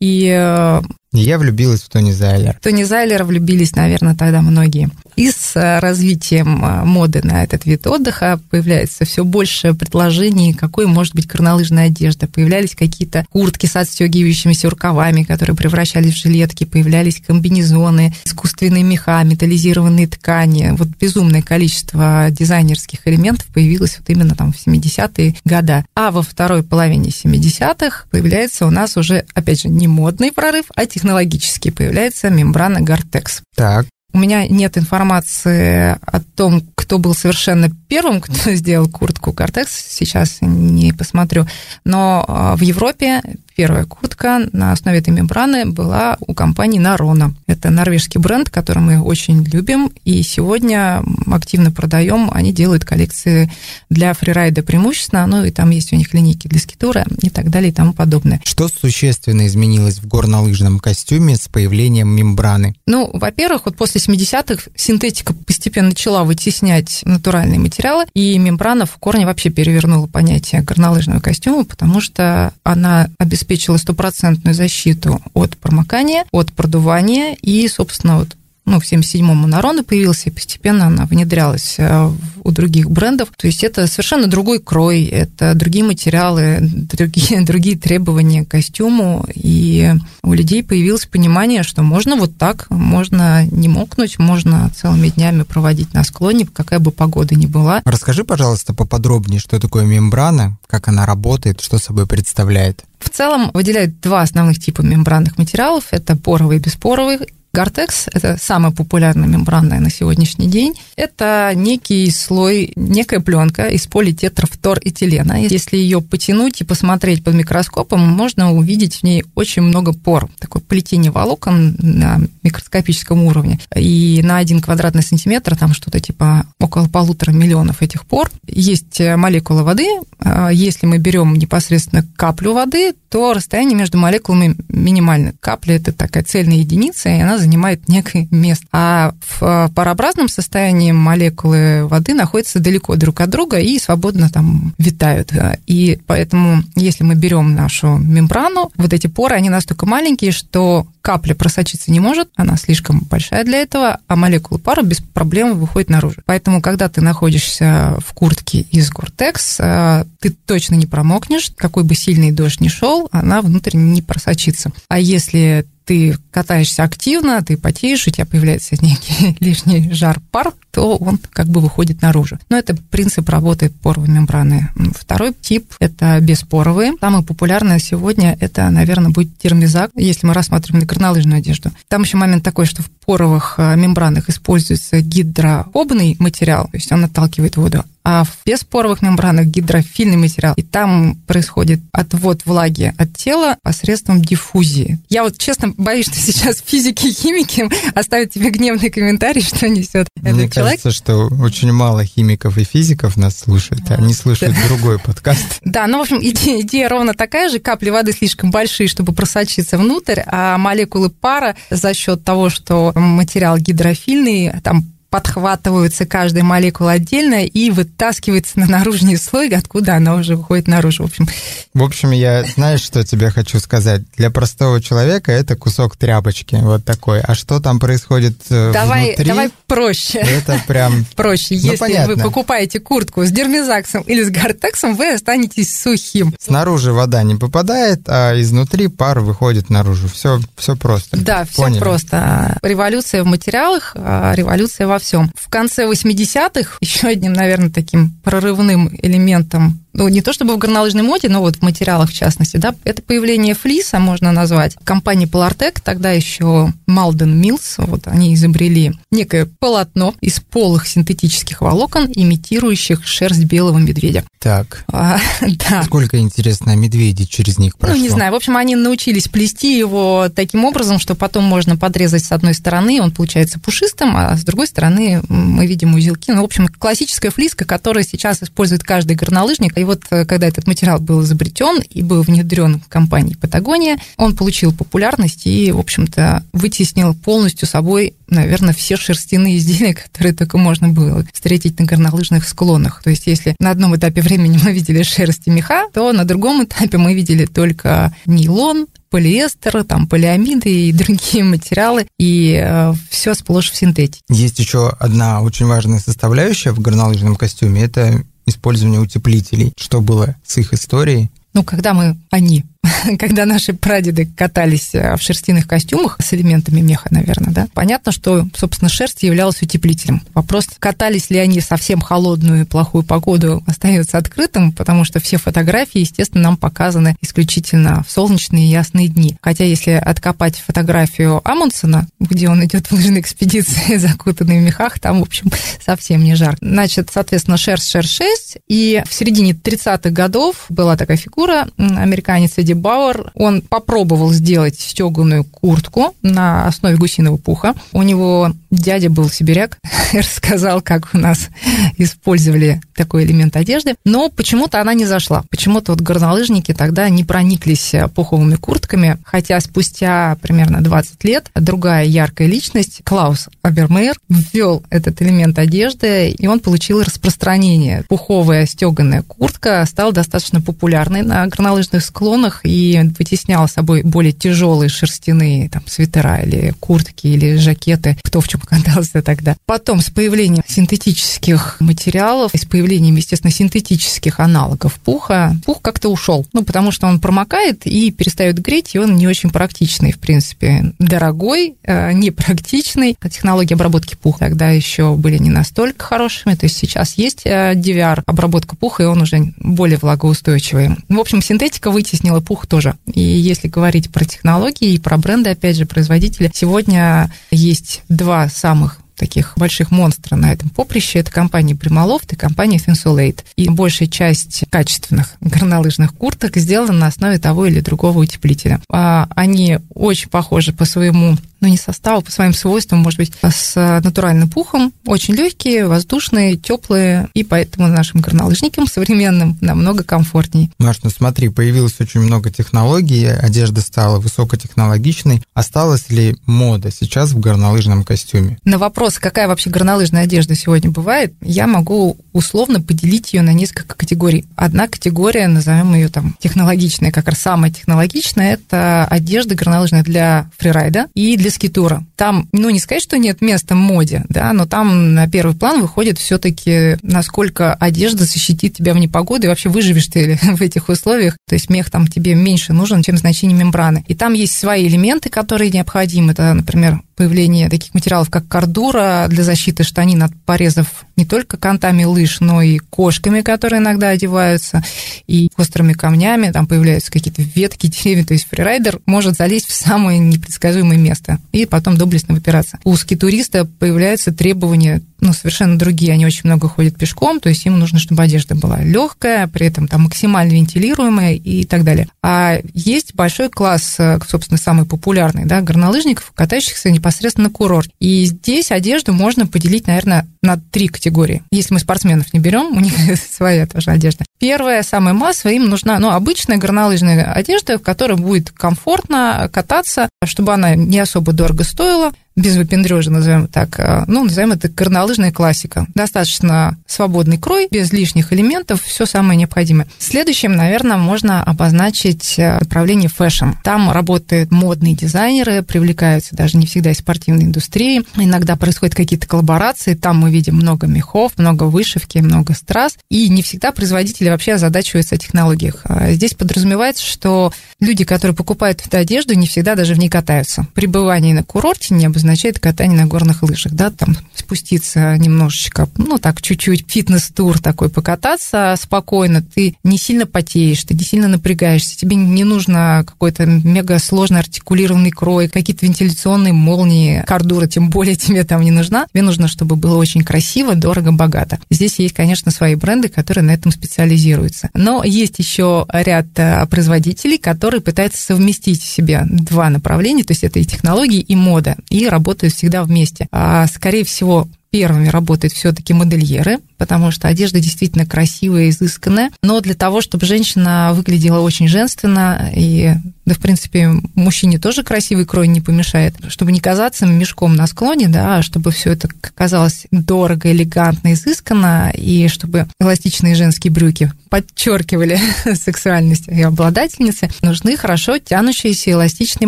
И 0.02 0.26
э, 0.28 0.82
я 1.12 1.40
влюбилась 1.40 1.82
в 1.82 1.90
Тони 1.90 2.12
Зайлер. 2.12 2.56
В 2.60 2.64
Тони 2.64 2.84
Зайлера 2.84 3.24
влюбились, 3.24 3.76
наверное, 3.76 4.16
тогда 4.16 4.42
многие. 4.42 4.90
И 5.16 5.32
с 5.32 5.56
э, 5.56 5.80
развитием 5.80 6.64
э, 6.64 6.86
моды 6.86 7.22
на 7.24 7.44
этот 7.44 7.66
вид 7.66 7.86
отдыха 7.88 8.40
появляется 8.50 9.06
все 9.06 9.26
больше 9.26 9.74
предложений, 9.74 10.54
какой 10.54 10.86
может 10.86 11.16
быть 11.16 11.28
горнолыжная 11.28 11.88
одежда. 11.88 12.28
Появлялись 12.28 12.76
какие-то 12.76 13.26
куртки 13.30 13.66
с 13.66 13.76
отстегивающимися 13.76 14.70
рукавами, 14.70 15.24
которые 15.24 15.58
превращались 15.58 16.14
в 16.14 16.22
жилетки, 16.22 16.64
появлялись 16.64 17.22
комбинезоны, 17.26 18.14
искусственные 18.24 18.84
меха, 18.84 19.22
металлизированные 19.24 20.08
ткани. 20.08 20.76
Вот 20.78 20.88
безумное 20.88 21.42
количество 21.42 22.28
дизайнерских 22.30 23.00
элементов 23.06 23.48
появилось 23.48 23.98
вот 24.00 24.10
именно 24.10 24.36
там 24.36 24.54
в 24.54 24.68
70-е 24.68 25.36
годы. 25.44 25.84
А 25.96 26.12
во 26.12 26.22
второй 26.22 26.64
половине 26.64 27.10
70-х 27.10 28.06
появляется 28.12 28.66
у 28.68 28.70
нас 28.70 28.96
уже, 28.96 29.26
опять 29.34 29.64
же, 29.64 29.70
не 29.70 29.88
модный 29.88 30.32
прорыв, 30.32 30.66
а 30.76 30.86
технологический. 31.00 31.72
Появляется 31.72 32.30
мембрана 32.30 32.82
Гортекс. 32.82 33.42
Так. 33.56 33.86
У 34.12 34.18
меня 34.18 34.48
нет 34.48 34.78
информации 34.78 35.98
о 36.02 36.20
том, 36.36 36.62
кто 36.90 36.98
был 36.98 37.14
совершенно 37.14 37.70
первым, 37.88 38.20
кто 38.20 38.34
сделал 38.56 38.90
куртку 38.90 39.32
Кортекс, 39.32 39.72
сейчас 39.90 40.40
не 40.42 40.92
посмотрю. 40.92 41.46
Но 41.86 42.26
а, 42.28 42.56
в 42.56 42.62
Европе 42.62 43.22
первая 43.60 43.84
куртка 43.84 44.48
на 44.54 44.72
основе 44.72 45.00
этой 45.00 45.10
мембраны 45.10 45.66
была 45.66 46.16
у 46.22 46.34
компании 46.34 46.80
Нарона. 46.80 47.36
Это 47.46 47.70
норвежский 47.70 48.18
бренд, 48.18 48.50
который 48.50 48.80
мы 48.80 49.02
очень 49.02 49.44
любим, 49.44 49.92
и 50.06 50.24
сегодня 50.24 51.04
активно 51.28 51.70
продаем. 51.70 52.32
Они 52.32 52.54
делают 52.54 52.86
коллекции 52.86 53.52
для 53.90 54.14
фрирайда 54.14 54.64
преимущественно, 54.64 55.28
ну 55.28 55.44
и 55.44 55.52
там 55.52 55.72
есть 55.72 55.92
у 55.92 55.98
них 55.98 56.14
линейки 56.14 56.48
для 56.48 56.62
скитура 56.62 57.06
и 57.22 57.30
так 57.30 57.50
далее 57.50 57.72
и 57.72 57.74
тому 57.74 57.92
подобное. 57.92 58.40
Что 58.46 58.70
существенно 58.70 59.46
изменилось 59.46 60.00
в 60.00 60.08
горнолыжном 60.08 60.80
костюме 60.80 61.36
с 61.36 61.50
появлением 61.50 62.08
мембраны? 62.08 62.76
Ну, 62.86 63.10
во-первых, 63.12 63.66
вот 63.66 63.76
после 63.76 64.00
70-х 64.00 64.72
синтетика 64.78 65.34
постепенно 65.34 65.90
начала 65.90 66.24
вытеснять 66.24 66.79
натуральные 67.04 67.60
материалы, 67.60 68.06
и 68.14 68.38
мембрана 68.38 68.86
в 68.86 68.98
корне 68.98 69.26
вообще 69.26 69.50
перевернула 69.50 70.08
понятие 70.08 70.62
горнолыжного 70.62 71.20
костюма, 71.20 71.66
потому 71.66 72.02
что 72.02 72.54
она 72.64 73.10
обеспечила 73.18 73.78
стопроцентную 73.78 74.54
защиту 74.54 75.22
от 75.34 75.58
промокания, 75.58 76.26
от 76.32 76.54
продувания 76.54 77.36
и, 77.42 77.68
собственно, 77.68 78.20
вот 78.20 78.36
ну, 78.66 78.80
в 78.80 78.84
77-м 78.84 79.36
Монарона 79.36 79.84
появился, 79.84 80.30
и 80.30 80.34
постепенно 80.34 80.88
она 80.88 81.06
внедрялась 81.06 81.76
э, 81.78 82.12
у 82.44 82.52
других 82.52 82.90
брендов. 82.90 83.30
То 83.36 83.48
есть 83.48 83.64
это 83.64 83.88
совершенно 83.88 84.28
другой 84.28 84.60
крой, 84.60 85.06
это 85.06 85.56
другие 85.56 85.84
материалы, 85.84 86.60
другие, 86.62 87.42
другие 87.42 87.78
требования 87.78 88.46
к 88.46 88.50
костюму, 88.50 89.26
и 89.34 89.94
у 90.24 90.34
людей 90.34 90.64
появилось 90.64 91.06
понимание, 91.06 91.64
что 91.64 91.82
можно 91.82 92.16
вот 92.16 92.38
так, 92.38 92.70
можно 92.70 93.46
не 93.46 93.68
мокнуть, 93.68 94.20
можно 94.20 94.70
целыми 94.76 95.10
днями 95.10 95.44
проводить 95.44 95.94
на 95.94 96.04
склоне, 96.04 96.46
какая 96.46 96.80
бы 96.80 96.92
погода 96.92 97.36
ни 97.36 97.48
была. 97.48 97.82
Расскажи, 97.86 98.24
пожалуйста, 98.24 98.74
поподробнее, 98.74 99.40
что 99.40 99.60
такое 99.60 99.86
мембрана, 99.86 100.58
как 100.68 100.88
она 100.88 101.06
работает, 101.06 101.62
что 101.62 101.80
собой 101.80 102.06
представляет. 102.06 102.84
В 103.00 103.10
целом 103.10 103.50
выделяют 103.54 104.00
два 104.02 104.22
основных 104.22 104.60
типа 104.60 104.82
мембранных 104.82 105.38
материалов. 105.38 105.86
Это 105.92 106.16
поровый 106.16 106.58
и 106.58 106.60
беспоровый. 106.60 107.20
Гортекс– 107.52 108.06
это 108.14 108.38
самая 108.40 108.72
популярная 108.72 109.28
мембранная 109.28 109.80
на 109.80 109.90
сегодняшний 109.90 110.48
день. 110.48 110.76
Это 110.96 111.52
некий 111.56 112.10
слой, 112.12 112.72
некая 112.76 113.22
пленка 113.22 113.68
из 113.68 113.88
политетрафторэтилена. 113.88 115.38
Если 115.38 115.78
ее 115.78 116.00
потянуть 116.00 116.62
и 116.62 116.64
посмотреть 116.64 117.24
под 117.24 117.34
микроскопом, 117.34 118.02
можно 118.08 118.54
увидеть 118.54 118.98
в 118.98 119.04
ней 119.04 119.24
очень 119.34 119.64
много 119.64 119.94
пор. 119.94 120.30
Такое 120.38 120.62
плетение 120.62 121.12
волокон 121.12 121.76
на 121.80 122.22
микроскопическом 122.44 123.24
уровне. 123.24 123.60
И 123.76 124.22
на 124.24 124.38
один 124.38 124.62
квадратный 124.62 125.02
сантиметр 125.02 125.58
там 125.58 125.74
что-то 125.74 126.00
типа 126.00 126.46
около 126.60 126.88
полутора 126.88 127.32
миллионов 127.32 127.82
этих 127.82 128.06
пор. 128.06 128.30
Есть 128.46 129.00
молекула 129.00 129.64
воды. 129.64 129.88
А 130.20 130.50
если 130.50 130.86
мы 130.86 131.00
берем 131.00 131.34
непосредственно 131.34 132.06
каплю 132.16 132.54
воды, 132.54 132.94
то 133.10 133.34
расстояние 133.34 133.76
между 133.76 133.98
молекулами 133.98 134.56
минимальное. 134.70 135.34
Капля– 135.40 135.76
это 135.78 135.92
такая 135.92 136.24
цельная 136.24 136.58
единица, 136.58 137.10
и 137.10 137.20
она 137.20 137.39
занимает 137.40 137.88
некое 137.88 138.28
место. 138.32 138.66
А 138.72 139.14
в 139.22 139.44
э, 139.44 139.70
парообразном 139.74 140.30
состоянии 140.30 140.92
молекулы 140.92 141.88
воды 141.88 142.14
находятся 142.14 142.60
далеко 142.60 142.96
друг 142.96 143.22
от 143.22 143.30
друга 143.30 143.60
и 143.60 143.80
свободно 143.80 144.30
там 144.30 144.74
витают. 144.78 145.32
И 145.68 146.00
поэтому, 146.06 146.64
если 146.76 147.04
мы 147.04 147.16
берем 147.16 147.56
нашу 147.56 147.98
мембрану, 147.98 148.72
вот 148.76 148.94
эти 148.94 149.08
поры, 149.08 149.36
они 149.36 149.50
настолько 149.50 149.86
маленькие, 149.86 150.32
что 150.32 150.88
капля 151.02 151.34
просочиться 151.34 151.92
не 151.92 152.00
может, 152.00 152.30
она 152.36 152.58
слишком 152.58 153.00
большая 153.00 153.44
для 153.44 153.60
этого, 153.60 154.00
а 154.08 154.16
молекула 154.16 154.58
пара 154.58 154.82
без 154.84 155.00
проблем 155.00 155.58
выходит 155.58 155.90
наружу. 155.90 156.22
Поэтому, 156.26 156.62
когда 156.62 156.90
ты 156.90 157.02
находишься 157.02 157.98
в 158.06 158.14
куртке 158.14 158.62
из 158.72 158.92
Гортекс, 158.92 159.58
э, 159.60 160.06
ты 160.20 160.30
точно 160.30 160.76
не 160.76 160.86
промокнешь, 160.86 161.52
какой 161.56 161.84
бы 161.84 161.96
сильный 161.96 162.32
дождь 162.32 162.62
ни 162.62 162.68
шел, 162.68 163.08
она 163.12 163.42
внутрь 163.42 163.76
не 163.76 164.02
просочится. 164.02 164.72
А 164.88 165.00
если 165.00 165.66
ты 165.90 166.16
катаешься 166.30 166.84
активно, 166.84 167.42
ты 167.42 167.58
потеешь, 167.58 168.06
у 168.06 168.12
тебя 168.12 168.28
появляется 168.28 168.76
некий 168.80 169.36
лишний 169.40 169.92
жар, 169.92 170.20
пар, 170.30 170.54
то 170.72 170.98
он 170.98 171.20
как 171.32 171.48
бы 171.48 171.62
выходит 171.62 172.02
наружу. 172.02 172.38
Но 172.50 172.58
это 172.58 172.76
принцип 172.76 173.28
работы 173.30 173.72
поровой 173.82 174.10
мембраны. 174.10 174.70
Второй 174.96 175.34
тип– 175.34 175.74
это 175.80 176.20
беспоровые. 176.20 176.94
Самое 177.00 177.24
популярное 177.24 177.80
сегодня– 177.80 178.38
это, 178.40 178.70
наверное, 178.70 179.12
будет 179.12 179.38
термизак, 179.38 179.92
если 179.96 180.28
мы 180.28 180.34
рассматриваем 180.34 180.86
горнолыжную 180.86 181.40
одежду. 181.40 181.72
Там 181.88 182.04
еще 182.04 182.18
момент 182.18 182.44
такой, 182.44 182.66
что 182.66 182.84
в 182.84 182.90
поровых 183.10 183.56
э, 183.58 183.76
мембранах 183.76 184.30
используется 184.30 185.02
гидрофобный 185.02 186.16
материал, 186.20 186.66
то 186.66 186.78
есть 186.78 186.92
он 186.92 187.06
отталкивает 187.06 187.58
воду, 187.58 187.84
а 188.04 188.24
в 188.24 188.38
беспоровых 188.46 189.02
мембранах 189.02 189.46
гидрофильный 189.46 190.18
материал, 190.18 190.54
и 190.56 190.62
там 190.62 191.16
происходит 191.28 191.80
отвод 191.92 192.42
влаги 192.46 192.94
от 192.98 193.16
тела 193.18 193.58
посредством 193.62 194.22
диффузии. 194.22 195.00
Я 195.10 195.24
вот 195.24 195.38
честно 195.38 195.74
боюсь, 195.78 196.06
что 196.06 196.16
сейчас 196.20 196.64
физики 196.64 197.08
и 197.08 197.12
химики 197.12 197.68
оставят 197.96 198.32
тебе 198.32 198.52
гневный 198.52 198.90
комментарий, 198.90 199.42
что 199.42 199.68
несет 199.68 200.08
Мне 200.22 200.32
этот 200.32 200.54
человек. 200.60 200.82
кажется, 200.82 201.04
что 201.04 201.28
очень 201.42 201.72
мало 201.72 202.06
химиков 202.06 202.58
и 202.58 202.64
физиков 202.64 203.18
нас 203.18 203.38
слушают, 203.38 203.90
а 203.90 203.96
они 203.96 204.14
слушают 204.14 204.56
другой 204.68 205.00
подкаст. 205.00 205.60
Да, 205.70 205.88
ну, 205.88 206.00
в 206.00 206.02
общем, 206.02 206.20
идея, 206.22 206.62
идея 206.62 206.90
ровно 206.90 207.14
такая 207.14 207.50
же. 207.50 207.60
Капли 207.60 207.90
воды 207.90 208.12
слишком 208.12 208.50
большие, 208.50 208.88
чтобы 208.88 209.14
просочиться 209.14 209.78
внутрь, 209.78 210.22
а 210.26 210.58
молекулы 210.58 211.10
пара 211.10 211.56
за 211.70 211.94
счет 211.94 212.24
того, 212.24 212.50
что 212.50 212.92
материал 212.96 213.58
гидрофильный, 213.58 214.52
там 214.62 214.86
подхватываются 215.10 216.06
каждая 216.06 216.44
молекула 216.44 216.92
отдельно 216.94 217.46
и 217.46 217.72
вытаскивается 217.72 218.60
на 218.60 218.68
наружный 218.68 219.18
слой, 219.18 219.50
откуда 219.50 219.96
она 219.96 220.16
уже 220.16 220.36
выходит 220.36 220.68
наружу. 220.68 221.04
В 221.04 221.08
общем, 221.08 221.28
в 221.74 221.84
общем 221.84 222.12
я 222.12 222.44
знаешь, 222.56 222.82
что 222.82 223.04
тебе 223.04 223.30
хочу 223.32 223.60
сказать? 223.60 224.04
Для 224.18 224.30
простого 224.30 224.82
человека 224.82 225.32
это 225.32 225.56
кусок 225.56 225.98
тряпочки 225.98 226.56
вот 226.62 226.86
такой. 226.86 227.22
А 227.22 227.36
что 227.36 227.60
там 227.60 227.80
происходит 227.80 228.38
э, 228.50 228.72
давай, 228.72 229.08
внутри? 229.08 229.26
Давай 229.26 229.50
проще. 229.68 230.20
Это 230.20 230.62
прям... 230.68 231.06
Проще. 231.16 231.56
Ну, 231.56 231.72
Если 231.72 231.78
понятно. 231.78 232.16
вы 232.16 232.22
покупаете 232.22 232.80
куртку 232.80 233.26
с 233.26 233.32
дермизаксом 233.32 234.04
или 234.04 234.24
с 234.24 234.30
гортексом, 234.30 234.96
вы 234.96 235.14
останетесь 235.14 235.78
сухим. 235.78 236.36
Снаружи 236.40 236.94
вода 236.94 237.24
не 237.24 237.36
попадает, 237.36 238.02
а 238.08 238.40
изнутри 238.40 238.88
пар 238.88 239.20
выходит 239.20 239.70
наружу. 239.70 240.08
Все, 240.08 240.40
все 240.56 240.76
просто. 240.76 241.18
Да, 241.18 241.46
все 241.46 241.74
просто. 241.80 242.58
Революция 242.62 243.24
в 243.24 243.26
материалах, 243.26 243.94
а 243.96 244.34
революция 244.36 244.88
во 244.88 244.99
всем. 245.00 245.32
В 245.36 245.50
конце 245.50 245.86
80-х 245.86 246.78
еще 246.82 247.08
одним, 247.08 247.34
наверное, 247.34 247.70
таким 247.70 248.12
прорывным 248.24 248.90
элементом 249.02 249.80
ну, 249.94 250.08
не 250.08 250.22
то 250.22 250.34
чтобы 250.34 250.56
в 250.56 250.58
горнолыжной 250.58 251.04
моде, 251.04 251.30
но 251.30 251.42
вот 251.42 251.58
в 251.58 251.62
материалах 251.62 252.10
в 252.10 252.14
частности, 252.14 252.58
да, 252.58 252.76
это 252.84 253.02
появление 253.02 253.56
флиса, 253.56 254.00
можно 254.00 254.32
назвать. 254.32 254.76
Компания 254.84 255.26
Polartec, 255.26 255.80
тогда 255.84 256.12
еще 256.12 256.74
Malden 256.88 257.42
Mills, 257.42 257.76
вот 257.78 258.08
они 258.08 258.34
изобрели 258.34 258.94
некое 259.12 259.48
полотно 259.60 260.14
из 260.22 260.40
полых 260.40 260.88
синтетических 260.88 261.62
волокон, 261.62 262.10
имитирующих 262.14 263.06
шерсть 263.06 263.46
белого 263.46 263.78
медведя. 263.78 264.24
Так. 264.40 264.86
А, 265.00 265.18
да. 265.42 265.84
Сколько, 265.84 266.20
интересно, 266.20 266.76
медведей 266.76 267.26
через 267.26 267.58
них 267.58 267.78
прошло? 267.78 267.96
Ну, 267.96 268.02
не 268.02 268.10
знаю. 268.10 268.34
В 268.34 268.36
общем, 268.36 268.58
они 268.58 268.76
научились 268.76 269.30
плести 269.30 269.78
его 269.78 270.28
таким 270.34 270.66
образом, 270.66 271.00
что 271.00 271.16
потом 271.16 271.46
можно 271.46 271.78
подрезать 271.78 272.26
с 272.26 272.34
одной 272.34 272.54
стороны, 272.54 273.02
он 273.02 273.12
получается 273.12 273.60
пушистым, 273.60 274.18
а 274.18 274.36
с 274.36 274.44
другой 274.44 274.68
стороны 274.68 275.22
мы 275.30 275.68
видим 275.68 275.96
узелки. 275.96 276.32
Ну, 276.32 276.42
в 276.42 276.46
общем, 276.46 276.68
классическая 276.68 277.32
флиска, 277.32 277.64
которую 277.64 278.04
сейчас 278.04 278.44
использует 278.44 278.84
каждый 278.84 279.16
горнолыжник, 279.16 279.78
и 279.80 279.84
вот 279.84 280.04
э, 280.12 280.26
когда 280.26 280.48
этот 280.48 280.68
материал 280.68 281.00
был 281.00 281.24
изобретен 281.24 281.82
и 281.82 282.02
был 282.02 282.22
внедрен 282.22 282.80
в 282.80 282.88
компании 282.88 283.36
Патагония, 283.36 283.98
он 284.18 284.36
получил 284.36 284.74
популярность 284.74 285.46
и, 285.46 285.72
в 285.72 285.80
общем-то, 285.80 286.44
вытеснил 286.54 287.16
полностью 287.16 287.68
собой, 287.68 288.14
наверное, 288.28 288.74
все 288.74 288.98
шерстяные 288.98 289.58
изделия, 289.60 289.94
которые 289.94 290.34
только 290.34 290.58
можно 290.58 290.90
было 290.90 291.26
встретить 291.34 291.80
на 291.80 291.86
горнолыжных 291.86 292.48
склонах. 292.48 293.02
То 293.04 293.10
есть, 293.10 293.28
если 293.28 293.56
на 293.60 293.72
одном 293.72 293.96
этапе 293.96 294.22
времени 294.22 294.60
мы 294.64 294.72
видели 294.74 295.04
шерсть 295.04 295.44
и 295.46 295.52
меха, 295.52 295.86
то 295.94 296.12
на 296.14 296.26
другом 296.26 296.64
этапе 296.64 296.98
мы 296.98 297.14
видели 297.14 297.46
только 297.46 298.14
нейлон, 298.26 298.88
полиэстер, 299.10 299.84
там 299.84 300.08
полиамиды 300.08 300.70
и 300.70 300.94
другие 300.94 301.44
материалы, 301.44 302.08
и 302.18 302.60
э, 302.64 302.94
все 303.10 303.34
сплошь 303.34 303.72
в 303.72 303.76
синтетике. 303.76 304.22
Есть 304.30 304.60
еще 304.60 304.90
одна 305.00 305.42
очень 305.42 305.66
важная 305.66 306.00
составляющая 306.00 306.72
в 306.72 306.80
горнолыжном 306.80 307.36
костюме, 307.36 307.84
это 307.84 308.24
использование 308.50 309.00
утеплителей. 309.00 309.74
Что 309.78 310.02
было 310.02 310.36
с 310.46 310.58
их 310.58 310.74
историей? 310.74 311.30
Ну, 311.54 311.64
когда 311.64 311.94
мы, 311.94 312.18
они, 312.30 312.66
когда 313.20 313.46
наши 313.46 313.74
прадеды 313.74 314.26
катались 314.26 314.94
э, 314.94 315.16
в 315.16 315.22
шерстяных 315.22 315.68
костюмах 315.68 316.18
с 316.20 316.34
элементами 316.34 316.82
меха, 316.82 317.08
наверное, 317.12 317.54
да, 317.54 317.68
понятно, 317.74 318.12
что, 318.12 318.48
собственно, 318.56 318.90
шерсть 318.90 319.24
являлась 319.24 319.62
утеплителем. 319.62 320.22
Вопрос, 320.34 320.68
катались 320.80 321.30
ли 321.30 321.38
они 321.38 321.62
совсем 321.62 322.02
холодную 322.02 322.62
и 322.62 322.66
плохую 322.66 323.04
погоду, 323.04 323.64
остается 323.68 324.18
открытым, 324.18 324.72
потому 324.72 325.04
что 325.04 325.20
все 325.20 325.38
фотографии, 325.38 326.00
естественно, 326.00 326.44
нам 326.44 326.58
показаны 326.58 327.16
исключительно 327.22 328.04
в 328.08 328.12
солнечные 328.12 328.70
ясные 328.70 329.08
дни. 329.08 329.38
Хотя, 329.42 329.66
если 329.66 329.92
откопать 329.92 330.58
фотографию 330.58 331.42
Амундсена, 331.48 332.08
где 332.20 332.50
он 332.50 332.64
идет 332.66 332.88
в 332.88 332.92
лыжной 332.94 333.22
экспедиции, 333.22 333.96
закутанный 333.98 334.60
в 334.60 334.64
мехах, 334.64 335.00
там, 335.00 335.20
в 335.20 335.24
общем, 335.24 335.52
совсем 335.84 336.24
не 336.24 336.36
жарко. 336.36 336.58
Значит, 336.62 337.10
соответственно, 337.14 337.58
шерсть, 337.58 337.90
шерсть, 337.90 338.14
шерсть. 338.14 338.58
И 338.68 339.02
в 339.08 339.14
середине 339.14 339.52
30-х 339.52 340.10
годов 340.10 340.66
была 340.70 340.96
такая 340.96 341.18
фигура, 341.18 341.68
американец 341.78 342.58
Бауэр, 342.74 343.32
он 343.36 343.62
попробовал 343.62 344.32
сделать 344.32 344.80
стеганую 344.80 345.44
куртку 345.44 346.14
на 346.22 346.68
основе 346.68 346.98
гусиного 346.98 347.38
пуха. 347.38 347.74
У 347.94 348.02
него 348.02 348.52
дядя 348.72 349.10
был 349.10 349.30
сибиряк, 349.30 349.78
рассказал, 350.14 350.82
как 350.82 351.10
у 351.14 351.18
нас 351.18 351.50
использовали 351.98 352.82
такой 352.96 353.26
элемент 353.26 353.56
одежды, 353.56 353.96
но 354.06 354.30
почему-то 354.30 354.82
она 354.82 354.94
не 354.94 355.06
зашла. 355.06 355.44
Почему-то 355.50 355.94
вот 355.94 356.02
горнолыжники 356.02 356.74
тогда 356.74 357.10
не 357.10 357.24
прониклись 357.24 357.94
пуховыми 358.16 358.56
куртками, 358.56 359.18
хотя 359.24 359.60
спустя 359.60 360.38
примерно 360.42 360.82
20 360.82 361.24
лет 361.24 361.50
другая 361.56 362.06
яркая 362.06 362.48
личность, 362.48 363.02
Клаус 363.04 363.50
Абермейер, 363.62 364.16
ввел 364.30 364.84
этот 364.90 365.22
элемент 365.22 365.58
одежды, 365.60 366.30
и 366.30 366.48
он 366.48 366.60
получил 366.60 367.02
распространение. 367.02 368.04
Пуховая 368.08 368.66
стеганая 368.66 369.24
куртка 369.24 369.86
стала 369.86 370.12
достаточно 370.12 370.62
популярной 370.62 371.22
на 371.22 371.46
горнолыжных 371.48 372.04
склонах, 372.04 372.62
и 372.64 373.00
вытесняла 373.18 373.68
собой 373.68 374.04
более 374.04 374.32
тяжелые 374.32 374.90
шерстяные 374.90 375.70
там, 375.70 375.84
свитера 375.88 376.38
или 376.38 376.74
куртки 376.80 377.28
или 377.28 377.56
жакеты, 377.58 378.18
кто 378.24 378.42
в 378.42 378.48
чем 378.48 378.59
катался 378.66 379.22
тогда. 379.22 379.56
Потом 379.66 380.02
с 380.02 380.10
появлением 380.10 380.64
синтетических 380.68 381.78
материалов, 381.80 382.52
с 382.54 382.66
появлением, 382.66 383.16
естественно, 383.16 383.52
синтетических 383.52 384.40
аналогов 384.40 385.00
пуха, 385.04 385.56
пух 385.66 385.82
как-то 385.82 386.10
ушел. 386.10 386.46
Ну, 386.54 386.64
потому 386.64 386.92
что 386.92 387.08
он 387.08 387.20
промокает 387.20 387.86
и 387.86 388.12
перестает 388.12 388.60
греть, 388.60 388.96
и 388.96 389.00
он 389.00 389.16
не 389.16 389.28
очень 389.28 389.50
практичный, 389.50 390.12
в 390.12 390.20
принципе. 390.20 390.94
Дорогой, 391.00 391.76
э, 391.84 392.12
непрактичный. 392.14 393.16
Технологии 393.30 393.74
обработки 393.74 394.16
пуха 394.16 394.50
тогда 394.50 394.72
еще 394.72 395.16
были 395.16 395.38
не 395.38 395.50
настолько 395.50 396.06
хорошими. 396.06 396.56
То 396.56 396.66
есть 396.66 396.78
сейчас 396.78 397.18
есть 397.18 397.42
э, 397.46 397.74
DVR, 397.76 398.24
обработка 398.26 398.76
пуха, 398.76 399.04
и 399.04 399.06
он 399.06 399.22
уже 399.22 399.54
более 399.58 399.98
влагоустойчивый. 399.98 400.98
В 401.08 401.20
общем, 401.20 401.42
синтетика 401.42 401.92
вытеснила 401.92 402.40
пух 402.40 402.66
тоже. 402.66 402.96
И 403.14 403.22
если 403.22 403.68
говорить 403.68 404.12
про 404.12 404.26
технологии 404.26 404.94
и 404.94 405.00
про 405.00 405.18
бренды, 405.18 405.52
опять 405.52 405.78
же, 405.78 405.86
производители, 405.86 406.52
сегодня 406.54 407.32
есть 407.52 408.02
два 408.10 408.49
самых 408.50 409.00
таких 409.20 409.54
больших 409.58 409.92
монстра 409.92 410.36
на 410.36 410.52
этом 410.52 410.70
поприще. 410.70 411.20
Это 411.20 411.32
компания 411.32 411.74
Primaloft 411.74 412.34
и 412.34 412.36
компания 412.36 412.78
Finsulate. 412.78 413.44
И 413.58 413.70
большая 413.70 414.08
часть 414.08 414.64
качественных 414.70 415.36
горнолыжных 415.42 416.14
курток 416.14 416.56
сделана 416.56 416.94
на 416.94 417.08
основе 417.08 417.38
того 417.38 417.66
или 417.66 417.82
другого 417.82 418.20
утеплителя. 418.20 418.80
А 418.90 419.28
они 419.36 419.80
очень 419.94 420.30
похожи 420.30 420.72
по 420.72 420.86
своему 420.86 421.38
ну, 421.62 421.68
не 421.68 421.78
составу, 421.78 422.22
по 422.22 422.32
своим 422.32 422.54
свойствам, 422.54 423.00
может 423.00 423.20
быть, 423.20 423.34
с 423.42 423.76
натуральным 424.04 424.50
пухом. 424.50 424.94
Очень 425.06 425.36
легкие, 425.36 425.88
воздушные, 425.88 426.58
теплые, 426.58 427.28
и 427.34 427.44
поэтому 427.44 427.88
нашим 427.88 428.22
горнолыжникам 428.22 428.88
современным 428.88 429.58
намного 429.62 430.04
комфортнее. 430.04 430.70
Маш, 430.80 430.98
ну 431.04 431.10
смотри, 431.10 431.50
появилось 431.50 432.00
очень 432.00 432.22
много 432.22 432.52
технологий, 432.52 433.26
одежда 433.26 433.82
стала 433.82 434.20
высокотехнологичной. 434.20 435.44
Осталась 435.54 436.10
ли 436.10 436.38
мода 436.46 436.92
сейчас 436.92 437.32
в 437.32 437.40
горнолыжном 437.40 438.04
костюме? 438.04 438.58
На 438.64 438.78
вопрос, 438.78 439.20
какая 439.20 439.48
вообще 439.48 439.70
горнолыжная 439.70 440.24
одежда 440.24 440.56
сегодня 440.56 440.92
бывает, 440.92 441.34
я 441.42 441.68
могу 441.68 442.18
условно 442.34 442.82
поделить 442.82 443.34
ее 443.34 443.42
на 443.42 443.54
несколько 443.54 443.96
категорий. 443.96 444.46
Одна 444.56 444.88
категория, 444.88 445.48
назовем 445.48 445.94
ее 445.94 446.10
там 446.10 446.36
технологичная, 446.40 447.12
как 447.12 447.28
раз 447.28 447.40
самая 447.40 447.72
технологичная, 447.72 448.54
это 448.54 449.06
одежда 449.06 449.56
горнолыжная 449.56 450.04
для 450.04 450.50
фрирайда 450.58 451.08
и 451.14 451.38
для 451.38 451.49
для 451.50 451.56
скитура. 451.56 452.04
Там, 452.16 452.48
ну, 452.52 452.70
не 452.70 452.80
сказать, 452.80 453.04
что 453.04 453.18
нет 453.18 453.42
места 453.42 453.76
моде, 453.76 454.24
да, 454.30 454.54
но 454.54 454.66
там 454.66 455.14
на 455.14 455.28
первый 455.28 455.56
план 455.56 455.82
выходит 455.82 456.20
все-таки, 456.20 456.98
насколько 457.02 457.74
одежда 457.74 458.26
защитит 458.26 458.76
тебя 458.76 458.94
в 458.94 458.98
непогоду, 458.98 459.46
и 459.46 459.48
вообще 459.48 459.70
выживешь 459.70 460.08
ты 460.08 460.40
в 460.58 460.62
этих 460.62 460.90
условиях. 460.90 461.36
То 461.48 461.56
есть 461.56 461.70
мех 461.70 461.90
там 461.90 462.08
тебе 462.08 462.36
меньше 462.36 462.74
нужен, 462.74 463.02
чем 463.02 463.18
значение 463.18 463.58
мембраны. 463.58 464.04
И 464.08 464.16
там 464.16 464.34
есть 464.34 464.58
свои 464.58 464.88
элементы, 464.88 465.30
которые 465.30 465.72
необходимы. 465.72 466.34
Это, 466.34 466.54
например, 466.54 467.02
появление 467.20 467.70
таких 467.70 467.94
материалов, 467.94 468.30
как 468.30 468.48
кордура 468.48 469.26
для 469.28 469.44
защиты 469.44 469.84
штанин 469.84 470.24
от 470.24 470.32
порезов 470.46 471.04
не 471.18 471.26
только 471.26 471.58
кантами 471.58 472.06
лыж, 472.06 472.40
но 472.40 472.62
и 472.62 472.78
кошками, 472.78 473.42
которые 473.42 473.82
иногда 473.82 474.08
одеваются, 474.08 474.86
и 475.28 475.50
острыми 475.58 475.92
камнями, 475.92 476.50
там 476.52 476.66
появляются 476.66 477.12
какие-то 477.12 477.42
ветки, 477.42 477.88
деревья, 477.88 478.24
то 478.24 478.34
есть 478.34 478.48
фрирайдер 478.50 479.02
может 479.06 479.36
залезть 479.36 479.68
в 479.68 479.74
самое 479.74 480.18
непредсказуемое 480.18 480.98
место 480.98 481.39
и 481.52 481.66
потом 481.66 481.98
доблестно 481.98 482.34
выпираться. 482.36 482.80
У 482.84 482.96
скитуриста 482.96 483.66
появляются 483.66 484.32
требования 484.32 485.02
ну, 485.22 485.34
совершенно 485.34 485.78
другие, 485.78 486.14
они 486.14 486.26
очень 486.26 486.42
много 486.44 486.68
ходят 486.68 486.98
пешком, 486.98 487.40
то 487.40 487.50
есть 487.50 487.66
им 487.66 487.80
нужно, 487.80 488.00
чтобы 488.00 488.24
одежда 488.24 488.56
была 488.56 488.82
легкая, 488.82 489.48
при 489.48 489.68
этом 489.68 489.88
там 489.88 490.04
максимально 490.04 490.54
вентилируемая 490.54 491.36
и 491.36 491.66
так 491.66 491.84
далее. 491.84 492.08
А 492.24 492.60
есть 492.74 493.16
большой 493.16 493.50
класс, 493.50 493.96
э, 494.00 494.20
собственно, 494.28 494.58
самый 494.58 494.86
популярный, 494.86 495.46
да, 495.46 495.62
горнолыжников, 495.62 496.32
катающихся 496.36 496.92
непосредственно 496.92 497.50
на 497.50 497.54
курорт. 497.54 497.90
И 498.00 498.26
здесь 498.26 498.72
одежду 498.72 499.14
можно 499.14 499.48
поделить, 499.48 499.88
наверное, 499.88 500.28
на 500.42 500.58
три 500.58 500.88
категории. 500.88 501.44
Если 501.52 501.74
мы 501.74 501.80
спортсменов 501.80 502.34
не 502.34 502.40
берем, 502.40 502.76
у 502.76 502.80
них 502.80 502.94
своя 503.32 503.68
тоже 503.68 503.92
одежда. 503.92 504.26
Первая, 504.40 504.84
самая 504.84 505.14
массовая, 505.14 505.56
им 505.56 505.66
нужна 505.66 506.00
ну, 506.00 506.12
обычная 506.12 506.58
горнолыжная 506.58 507.32
одежда, 507.32 507.78
в 507.78 507.82
которой 507.82 508.18
будет 508.18 508.52
комфортно 508.52 509.50
кататься, 509.52 510.10
чтобы 510.24 510.54
она 510.54 510.76
не 510.76 511.00
особо 511.00 511.34
дорого 511.34 511.64
стоила, 511.64 512.14
без 512.40 512.56
выпендрежа, 512.56 513.12
назовем 513.12 513.48
так, 513.48 513.80
а, 513.80 514.04
ну, 514.08 514.24
назовем 514.24 514.54
это 514.54 514.70
горнолыжная 514.70 515.32
классика. 515.32 515.86
Достаточно 515.94 516.78
свободный 516.88 517.38
крой, 517.38 517.68
без 517.70 517.92
лишних 517.92 518.32
элементов, 518.34 518.82
все 518.82 519.06
самое 519.06 519.38
необходимое. 519.38 519.88
Следующим, 519.98 520.54
наверное, 520.54 520.98
можно 520.98 521.44
обозначить 521.44 522.36
э, 522.38 522.58
направление 522.60 523.10
fashion. 523.10 523.50
Там 523.64 523.92
работают 523.92 524.52
модные 524.52 524.96
дизайнеры, 524.96 525.64
привлекаются 525.64 526.36
даже 526.36 526.58
не 526.58 526.66
всегда 526.66 526.92
из 526.92 527.00
спортивной 527.00 527.44
индустрии. 527.44 528.04
Иногда 528.16 528.56
происходят 528.56 528.96
какие-то 528.96 529.28
коллаборации, 529.28 529.94
там 529.94 530.18
мы 530.18 530.32
видим 530.32 530.56
много 530.56 530.88
мехов, 530.88 531.34
много 531.38 531.64
вышивки, 531.64 532.20
много 532.20 532.54
страз, 532.54 532.98
и 533.10 533.28
не 533.30 533.42
всегда 533.42 533.72
производители 533.72 534.30
вообще 534.30 534.54
озадачиваются 534.54 535.16
о 535.16 535.18
технологиях. 535.18 535.82
А 535.84 536.12
здесь 536.12 536.34
подразумевается, 536.34 537.06
что 537.06 537.52
люди, 537.80 538.06
которые 538.06 538.36
покупают 538.36 538.82
эту 538.86 538.98
одежду, 538.98 539.34
не 539.34 539.48
всегда 539.48 539.76
даже 539.76 539.94
в 539.94 540.00
ней 540.00 540.10
катаются. 540.10 540.66
Пребывание 540.74 541.34
на 541.34 541.44
курорте 541.44 541.94
не 541.94 542.06
обозначает 542.06 542.29
означает 542.30 542.60
катание 542.60 542.98
на 542.98 543.08
горных 543.08 543.44
лыжах, 543.44 543.74
да, 543.74 543.90
там 543.90 544.16
спуститься 544.34 545.18
немножечко, 545.18 545.90
ну 545.98 546.18
так 546.18 546.42
чуть-чуть, 546.42 546.86
фитнес-тур 546.88 547.60
такой 547.60 547.90
покататься 547.90 548.76
спокойно, 548.82 549.42
ты 549.42 549.76
не 549.84 549.98
сильно 549.98 550.26
потеешь, 550.26 550.84
ты 550.84 550.94
не 550.94 551.04
сильно 551.04 551.28
напрягаешься, 551.28 551.98
тебе 551.98 552.16
не 552.16 552.44
нужно 552.44 553.04
какой-то 553.06 553.46
мега 553.46 554.00
сложный 554.00 554.40
артикулированный 554.40 555.12
крой, 555.12 555.48
какие-то 555.48 555.86
вентиляционные 555.86 556.54
молнии, 556.54 557.24
кардура 557.28 557.68
тем 557.68 557.90
более 557.90 558.16
тебе 558.16 558.44
там 558.44 558.62
не 558.62 558.72
нужна, 558.72 559.08
тебе 559.12 559.24
нужно, 559.24 559.48
чтобы 559.48 559.76
было 559.76 559.98
очень 559.98 560.24
красиво, 560.24 560.76
дорого, 560.76 561.12
богато. 561.12 561.60
Здесь 561.70 562.00
есть, 562.00 562.16
конечно, 562.16 562.52
свои 562.52 562.76
бренды, 562.76 563.10
которые 563.10 563.44
на 563.44 563.52
этом 563.52 563.72
специализируются. 563.72 564.70
Но 564.74 565.04
есть 565.04 565.40
еще 565.40 565.86
ряд 565.92 566.28
э, 566.36 566.66
производителей, 566.68 567.38
которые 567.38 567.82
пытаются 567.82 568.22
совместить 568.22 568.82
в 568.82 568.88
себе 568.88 569.24
два 569.30 569.70
направления, 569.70 570.24
то 570.24 570.32
есть 570.32 570.44
это 570.44 570.60
и 570.60 570.66
технологии, 570.66 571.20
и 571.20 571.36
мода, 571.36 571.76
и 571.90 572.08
работают 572.20 572.54
всегда 572.54 572.84
вместе. 572.84 573.28
А, 573.32 573.66
скорее 573.68 574.04
всего, 574.04 574.48
первыми 574.70 575.08
работают 575.08 575.54
все-таки 575.54 575.94
модельеры, 575.94 576.60
потому 576.80 577.12
что 577.12 577.28
одежда 577.28 577.60
действительно 577.60 578.06
красивая, 578.06 578.70
изысканная. 578.70 579.30
Но 579.44 579.60
для 579.60 579.76
того, 579.76 580.02
чтобы 580.02 580.26
женщина 580.26 580.92
выглядела 580.96 581.42
очень 581.42 581.68
женственно, 581.68 582.50
и, 582.56 582.94
да, 583.26 583.36
в 583.36 583.40
принципе, 583.40 583.92
мужчине 584.16 584.58
тоже 584.58 584.84
красивый 584.84 585.26
крой 585.26 585.48
не 585.48 585.62
помешает, 585.62 586.16
чтобы 586.30 586.52
не 586.52 586.62
казаться 586.62 587.06
мешком 587.06 587.56
на 587.56 587.68
склоне, 587.68 588.08
да, 588.08 588.38
а 588.38 588.42
чтобы 588.42 588.72
все 588.72 588.94
это 588.94 589.10
казалось 589.36 589.86
дорого, 589.92 590.52
элегантно, 590.52 591.14
изысканно, 591.14 591.92
и 591.94 592.30
чтобы 592.30 592.66
эластичные 592.80 593.36
женские 593.36 593.72
брюки 593.72 594.12
подчеркивали 594.30 595.20
сексуальность 595.56 596.28
и 596.28 596.42
обладательницы, 596.42 597.30
нужны 597.42 597.76
хорошо 597.76 598.20
тянущиеся 598.20 598.92
эластичные 598.92 599.48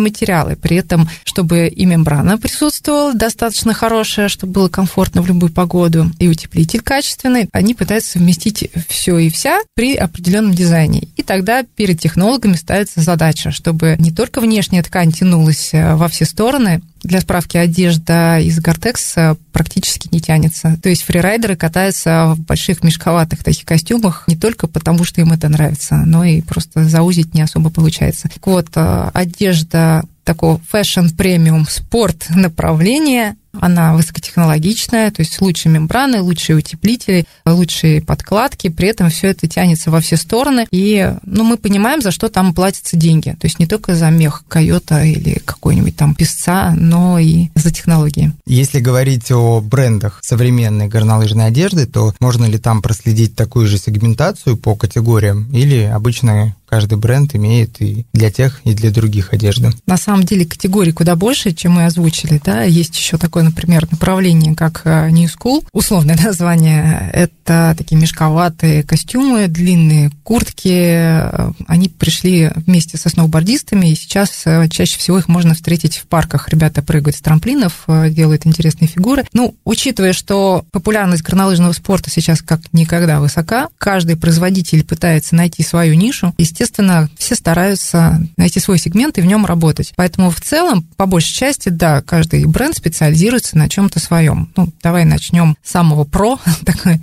материалы. 0.00 0.56
При 0.56 0.76
этом, 0.76 1.08
чтобы 1.24 1.68
и 1.68 1.86
мембрана 1.86 2.36
присутствовала 2.36 3.14
достаточно 3.14 3.72
хорошая, 3.72 4.28
чтобы 4.28 4.52
было 4.52 4.68
комфортно 4.68 5.22
в 5.22 5.26
любую 5.26 5.50
погоду, 5.50 6.10
и 6.18 6.28
утеплитель 6.28 6.82
качественный, 6.82 7.21
качественной, 7.22 7.48
они 7.52 7.74
пытаются 7.74 8.12
совместить 8.12 8.70
все 8.88 9.18
и 9.18 9.30
вся 9.30 9.60
при 9.74 9.94
определенном 9.94 10.54
дизайне. 10.54 11.08
И 11.16 11.22
тогда 11.22 11.62
перед 11.62 12.00
технологами 12.00 12.54
ставится 12.54 13.00
задача, 13.00 13.50
чтобы 13.50 13.96
не 13.98 14.10
только 14.10 14.40
внешняя 14.40 14.82
ткань 14.82 15.12
тянулась 15.12 15.70
э, 15.72 15.94
во 15.94 16.08
все 16.08 16.24
стороны, 16.24 16.82
для 17.02 17.20
справки, 17.20 17.56
одежда 17.56 18.38
из 18.38 18.60
Gore-Tex 18.60 19.28
а 19.28 19.36
практически 19.50 20.08
не 20.12 20.20
тянется. 20.20 20.78
То 20.82 20.88
есть 20.88 21.02
фрирайдеры 21.02 21.56
катаются 21.56 22.34
в 22.36 22.40
больших 22.40 22.84
мешковатых 22.84 23.42
таких 23.42 23.64
костюмах 23.64 24.24
не 24.28 24.36
только 24.36 24.68
потому, 24.68 25.02
что 25.04 25.20
им 25.20 25.32
это 25.32 25.48
нравится, 25.48 25.96
но 26.06 26.24
и 26.24 26.42
просто 26.42 26.84
заузить 26.84 27.34
не 27.34 27.42
особо 27.42 27.70
получается. 27.70 28.28
Так 28.28 28.46
вот, 28.46 28.68
э, 28.74 29.10
одежда 29.12 30.04
такого 30.24 30.60
fashion 30.68 31.08
премиум 31.08 31.66
спорт 31.68 32.26
направления 32.30 33.36
она 33.60 33.94
высокотехнологичная, 33.94 35.10
то 35.10 35.20
есть 35.20 35.40
лучшие 35.40 35.72
мембраны, 35.72 36.20
лучшие 36.20 36.56
утеплители, 36.56 37.24
лучшие 37.44 38.02
подкладки, 38.02 38.68
при 38.68 38.88
этом 38.88 39.10
все 39.10 39.28
это 39.28 39.46
тянется 39.46 39.90
во 39.90 40.00
все 40.00 40.16
стороны, 40.16 40.66
и 40.70 41.14
ну, 41.24 41.44
мы 41.44 41.56
понимаем, 41.56 42.00
за 42.00 42.10
что 42.10 42.28
там 42.28 42.54
платятся 42.54 42.96
деньги. 42.96 43.30
То 43.40 43.46
есть 43.46 43.58
не 43.58 43.66
только 43.66 43.94
за 43.94 44.10
мех 44.10 44.44
койота 44.48 45.04
или 45.04 45.40
какой-нибудь 45.44 45.96
там 45.96 46.14
песца, 46.14 46.72
но 46.76 47.18
и 47.18 47.48
за 47.54 47.70
технологии. 47.70 48.32
Если 48.46 48.80
говорить 48.80 49.30
о 49.30 49.60
брендах 49.60 50.20
современной 50.22 50.88
горнолыжной 50.88 51.46
одежды, 51.46 51.86
то 51.86 52.14
можно 52.20 52.44
ли 52.44 52.58
там 52.58 52.82
проследить 52.82 53.34
такую 53.34 53.66
же 53.66 53.78
сегментацию 53.78 54.56
по 54.56 54.74
категориям 54.76 55.50
или 55.52 55.82
обычно 55.82 56.54
каждый 56.72 56.96
бренд 56.96 57.34
имеет 57.34 57.82
и 57.82 58.06
для 58.14 58.30
тех, 58.30 58.62
и 58.64 58.72
для 58.72 58.90
других 58.90 59.34
одежды. 59.34 59.72
На 59.86 59.98
самом 59.98 60.22
деле 60.22 60.46
категорий 60.46 60.92
куда 60.92 61.16
больше, 61.16 61.52
чем 61.52 61.72
мы 61.72 61.84
озвучили. 61.84 62.40
Да? 62.42 62.62
Есть 62.62 62.96
еще 62.96 63.18
такое, 63.18 63.42
например, 63.42 63.86
направление, 63.90 64.54
как 64.54 64.80
э, 64.84 65.10
New 65.10 65.28
School. 65.28 65.66
Условное 65.74 66.16
название. 66.24 67.10
Это 67.12 67.74
такие 67.76 68.00
мешковатые 68.00 68.84
костюмы, 68.84 69.48
длинные 69.48 70.12
куртки. 70.24 71.20
Они 71.66 71.90
пришли 71.90 72.50
вместе 72.56 72.96
со 72.96 73.10
сноубордистами, 73.10 73.88
и 73.88 73.94
сейчас 73.94 74.46
э, 74.46 74.66
чаще 74.70 74.96
всего 74.98 75.18
их 75.18 75.28
можно 75.28 75.52
встретить 75.52 75.98
в 75.98 76.06
парках. 76.06 76.48
Ребята 76.48 76.80
прыгают 76.80 77.16
с 77.16 77.20
трамплинов, 77.20 77.84
э, 77.86 78.08
делают 78.08 78.46
интересные 78.46 78.88
фигуры. 78.88 79.26
Ну, 79.34 79.54
учитывая, 79.66 80.14
что 80.14 80.64
популярность 80.72 81.22
горнолыжного 81.22 81.72
спорта 81.72 82.08
сейчас 82.08 82.40
как 82.40 82.60
никогда 82.72 83.20
высока, 83.20 83.68
каждый 83.76 84.16
производитель 84.16 84.84
пытается 84.84 85.34
найти 85.34 85.62
свою 85.62 85.92
нишу. 85.92 86.34
Естественно, 86.38 86.61
естественно, 86.62 87.10
все 87.18 87.34
стараются 87.34 88.20
найти 88.36 88.60
свой 88.60 88.78
сегмент 88.78 89.18
и 89.18 89.20
в 89.20 89.26
нем 89.26 89.44
работать. 89.44 89.92
Поэтому 89.96 90.30
в 90.30 90.40
целом, 90.40 90.82
по 90.96 91.06
большей 91.06 91.34
части, 91.34 91.70
да, 91.70 92.02
каждый 92.02 92.44
бренд 92.44 92.76
специализируется 92.76 93.58
на 93.58 93.68
чем-то 93.68 93.98
своем. 93.98 94.52
Ну, 94.56 94.72
давай 94.80 95.04
начнем 95.04 95.56
с 95.62 95.70
самого 95.70 96.04
про. 96.04 96.38